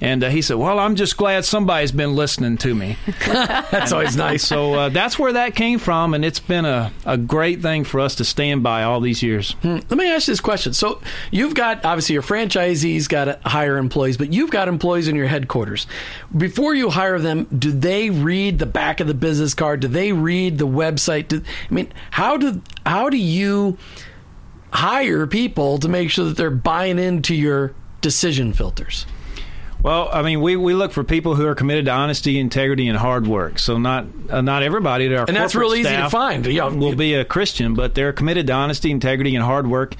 [0.00, 2.98] And uh, he said, Well, I'm just glad somebody's been listening to me.
[3.26, 4.44] that's always nice.
[4.44, 8.00] So uh, that's where that came from, and it's been a, a great thing for
[8.00, 9.56] us to stand by all these years.
[9.62, 10.74] Let me ask you this question.
[10.74, 15.16] So you've got obviously your franchisees got to hire employees, but you've got employees in
[15.16, 15.86] your headquarters.
[16.36, 19.80] Before you hire them, do they read the back of the business card?
[19.80, 21.28] Do they read the website?
[21.28, 23.78] Do, I mean, how do how do you
[24.76, 29.06] hire people to make sure that they're buying into your decision filters?
[29.82, 32.98] Well, I mean, we, we look for people who are committed to honesty, integrity, and
[32.98, 33.58] hard work.
[33.58, 36.46] So not uh, not everybody at our And that's corporate real easy to find.
[36.46, 39.94] You know, will be a Christian, but they're committed to honesty, integrity, and hard work.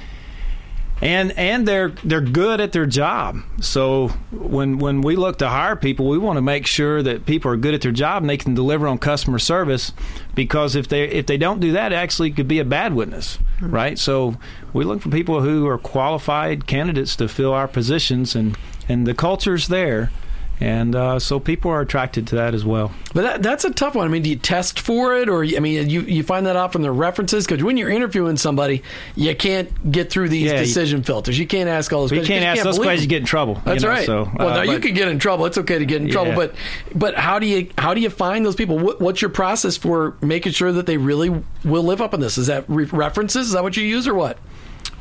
[1.02, 3.38] And and they're they're good at their job.
[3.60, 7.52] So when when we look to hire people, we want to make sure that people
[7.52, 9.92] are good at their job and they can deliver on customer service.
[10.34, 13.38] Because if they if they don't do that, it actually could be a bad witness,
[13.60, 13.98] right?
[13.98, 14.36] So
[14.76, 18.56] we look for people who are qualified candidates to fill our positions, and
[18.88, 20.10] and the culture's there.
[20.58, 22.90] and uh, so people are attracted to that as well.
[23.12, 24.06] But that, that's a tough one.
[24.06, 26.72] I mean, do you test for it, or I mean, you you find that out
[26.72, 27.46] from their references?
[27.46, 28.82] Because when you're interviewing somebody,
[29.16, 31.38] you can't get through these Yeah, you- decision filters.
[31.38, 32.10] You can't ask all those.
[32.10, 32.38] But you questions.
[32.44, 33.60] can't ask those questions, you get in trouble.
[33.66, 34.06] That's you know, right.
[34.06, 35.44] So, well, uh, now you can get in trouble.
[35.44, 36.54] It's okay to get in trouble, but
[36.94, 38.78] but how do you how do you find those people?
[38.78, 41.28] What, what's your process for making sure that they really
[41.64, 42.38] will live up on this?
[42.38, 43.48] Is that re- references?
[43.48, 44.38] Is that what you use, or what?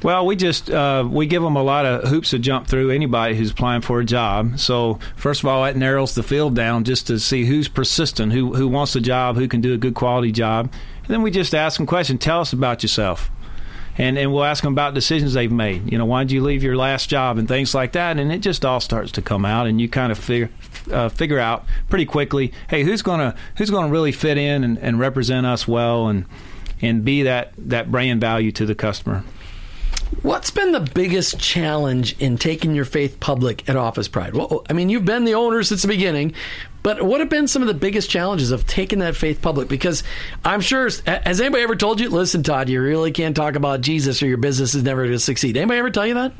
[0.04, 2.92] Well, we just uh, we give them a lot of hoops to jump through.
[2.92, 4.60] Anybody who's applying for a job.
[4.60, 8.54] So first of all, that narrows the field down just to see who's persistent, who
[8.54, 11.56] who wants the job, who can do a good quality job, and then we just
[11.56, 12.20] ask them questions.
[12.20, 13.32] Tell us about yourself.
[13.98, 15.90] And, and we'll ask them about decisions they've made.
[15.90, 18.20] You know, why did you leave your last job and things like that.
[18.20, 20.50] And it just all starts to come out, and you kind of figure
[20.92, 25.00] uh, figure out pretty quickly, hey, who's gonna who's gonna really fit in and, and
[25.00, 26.26] represent us well, and
[26.82, 29.24] and be that that brand value to the customer.
[30.22, 34.34] What's been the biggest challenge in taking your faith public at Office Pride?
[34.34, 36.34] Well, I mean, you've been the owner since the beginning,
[36.82, 39.68] but what have been some of the biggest challenges of taking that faith public?
[39.68, 40.04] Because
[40.44, 44.22] I'm sure, has anybody ever told you, listen, Todd, you really can't talk about Jesus
[44.24, 45.58] or your business is never going to succeed?
[45.58, 46.34] Anybody ever tell you that?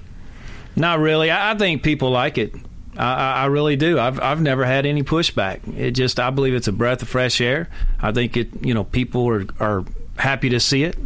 [0.76, 1.32] Not really.
[1.32, 2.54] I, think people like it.
[2.98, 3.98] I, I I really do.
[3.98, 5.78] I've I've never had any pushback.
[5.78, 7.70] It just I believe it's a breath of fresh air.
[8.02, 8.50] I think it.
[8.66, 9.86] You know, people are are
[10.18, 10.98] happy to see it,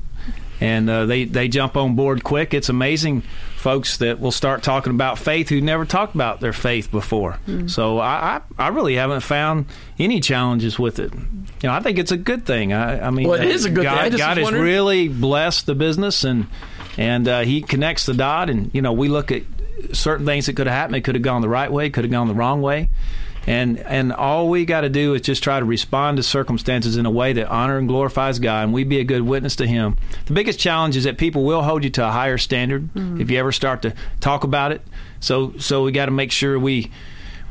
[0.61, 2.53] and uh, they they jump on board quick.
[2.53, 3.23] It's amazing,
[3.57, 7.39] folks that will start talking about faith who never talked about their faith before.
[7.67, 9.65] So I, I I really haven't found
[9.97, 11.13] any challenges with it.
[11.13, 12.73] You know, I think it's a good thing.
[12.73, 13.95] I, I mean, Well, it is a good thing.
[13.95, 16.47] God, just God has really blessed the business and
[16.97, 19.43] and uh, he connects the dot and you know we look at
[19.93, 22.11] certain things that could have happened it could have gone the right way could have
[22.11, 22.89] gone the wrong way
[23.47, 27.05] and and all we got to do is just try to respond to circumstances in
[27.05, 29.97] a way that honor and glorifies God and we be a good witness to him.
[30.25, 33.21] The biggest challenge is that people will hold you to a higher standard mm-hmm.
[33.21, 34.81] if you ever start to talk about it.
[35.19, 36.91] So so we got to make sure we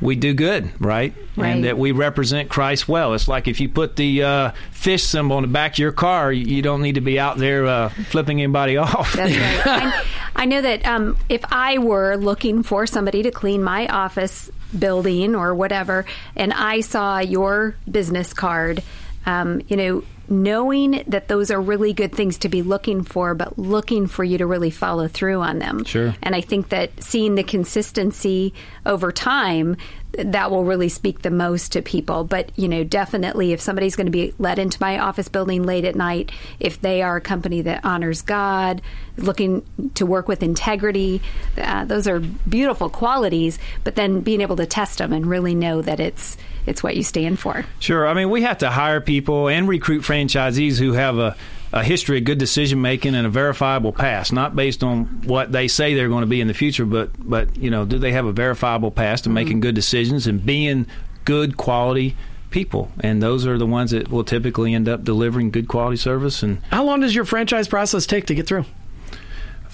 [0.01, 1.15] we do good, right?
[1.37, 1.49] Right.
[1.49, 3.15] And that we represent Christ well.
[3.15, 6.33] It's like if you put the uh, fish symbol on the back of your car,
[6.33, 9.13] you, you don't need to be out there uh, flipping anybody off.
[9.15, 9.67] That's right.
[9.67, 10.05] I,
[10.37, 15.35] I know that um, if I were looking for somebody to clean my office building
[15.35, 16.05] or whatever,
[16.37, 18.83] and I saw your business card,
[19.27, 23.59] um, you know, knowing that those are really good things to be looking for, but
[23.59, 25.85] looking for you to really follow through on them.
[25.85, 26.15] Sure.
[26.23, 28.55] And I think that seeing the consistency
[28.85, 29.77] over time,
[30.13, 32.25] that will really speak the most to people.
[32.25, 35.85] But, you know, definitely if somebody's going to be let into my office building late
[35.85, 38.81] at night, if they are a company that honors God,
[39.17, 39.65] looking
[39.95, 41.21] to work with integrity,
[41.59, 43.59] uh, those are beautiful qualities.
[43.85, 47.03] But then being able to test them and really know that it's it's what you
[47.03, 47.65] stand for.
[47.79, 48.07] Sure.
[48.07, 51.37] I mean, we have to hire people and recruit franchisees who have a,
[51.73, 55.69] a history of good decision making and a verifiable past, not based on what they
[55.69, 58.27] say they're going to be in the future, but but you know, do they have
[58.27, 59.35] a verifiable past in mm-hmm.
[59.35, 60.87] making good decisions and being
[61.25, 62.17] good quality
[62.51, 62.91] people?
[63.01, 66.63] And those are the ones that will typically end up delivering good quality service and
[66.71, 68.65] How long does your franchise process take to get through?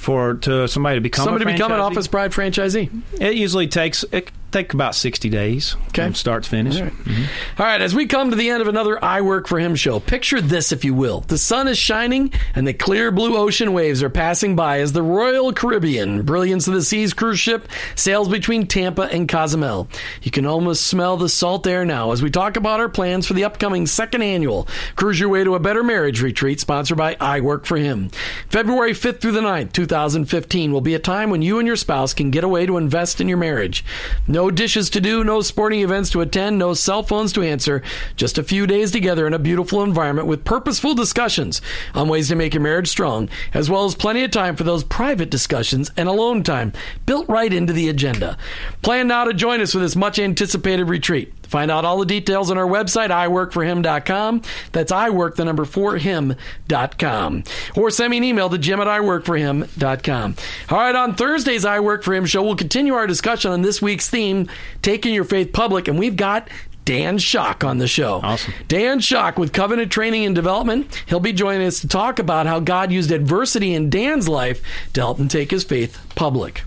[0.04, 1.80] for to somebody to become Somebody a become an.
[1.80, 2.90] Office Pride franchisee.
[3.18, 6.04] It usually takes it take about sixty days Okay.
[6.04, 6.76] from start to finish.
[6.76, 6.92] All right.
[6.92, 7.10] Mm-hmm.
[7.10, 7.62] Mm-hmm.
[7.62, 10.00] All right, as we come to the end of another I Work for Him show,
[10.00, 11.20] picture this, if you will.
[11.20, 15.02] The sun is shining and the clear blue ocean waves are passing by as the
[15.02, 19.88] Royal Caribbean, Brilliance of the Seas cruise ship, sails between Tampa and Cozumel.
[20.22, 23.34] You can almost smell the salt air now as we talk about our plans for
[23.34, 27.40] the upcoming second annual Cruise Your Way to a Better Marriage retreat sponsored by I
[27.40, 28.10] Work for Him.
[28.48, 32.14] February 5th through the 9th, 2015 will be a time when you and your spouse
[32.14, 33.84] can get away to invest in your marriage.
[34.26, 37.82] No dishes to do, no sporting events to attend, no cell phones to answer,
[38.16, 41.60] just a few days together in a beautiful environment with purposeful discussions
[41.94, 44.84] on ways to make your marriage strong, as well as plenty of time for those
[44.84, 46.72] private discussions and alone time
[47.06, 48.36] built right into the agenda.
[48.82, 51.32] Plan now to join us for this much anticipated retreat.
[51.54, 54.42] Find out all the details on our website, iworkforhim.com.
[54.72, 57.44] That's iwork, the number for him.com.
[57.76, 60.34] Or send me an email to jim at iworkforhim.com.
[60.70, 63.80] All right, on Thursday's I Work for Him show, we'll continue our discussion on this
[63.80, 64.48] week's theme,
[64.82, 66.48] Taking Your Faith Public, and we've got
[66.84, 68.20] Dan Schock on the show.
[68.24, 68.52] Awesome.
[68.66, 71.04] Dan Schock with Covenant Training and Development.
[71.06, 74.60] He'll be joining us to talk about how God used adversity in Dan's life
[74.94, 76.64] to help him take his faith public.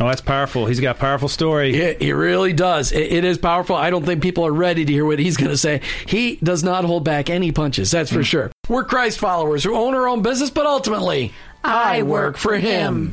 [0.00, 0.66] Oh, that's powerful.
[0.66, 1.74] He's got a powerful story.
[1.74, 2.92] It, it really does.
[2.92, 3.74] It, it is powerful.
[3.74, 5.80] I don't think people are ready to hear what he's going to say.
[6.06, 8.22] He does not hold back any punches, that's for hmm.
[8.22, 8.52] sure.
[8.68, 11.32] We're Christ followers who own our own business, but ultimately,
[11.64, 13.06] I work for him.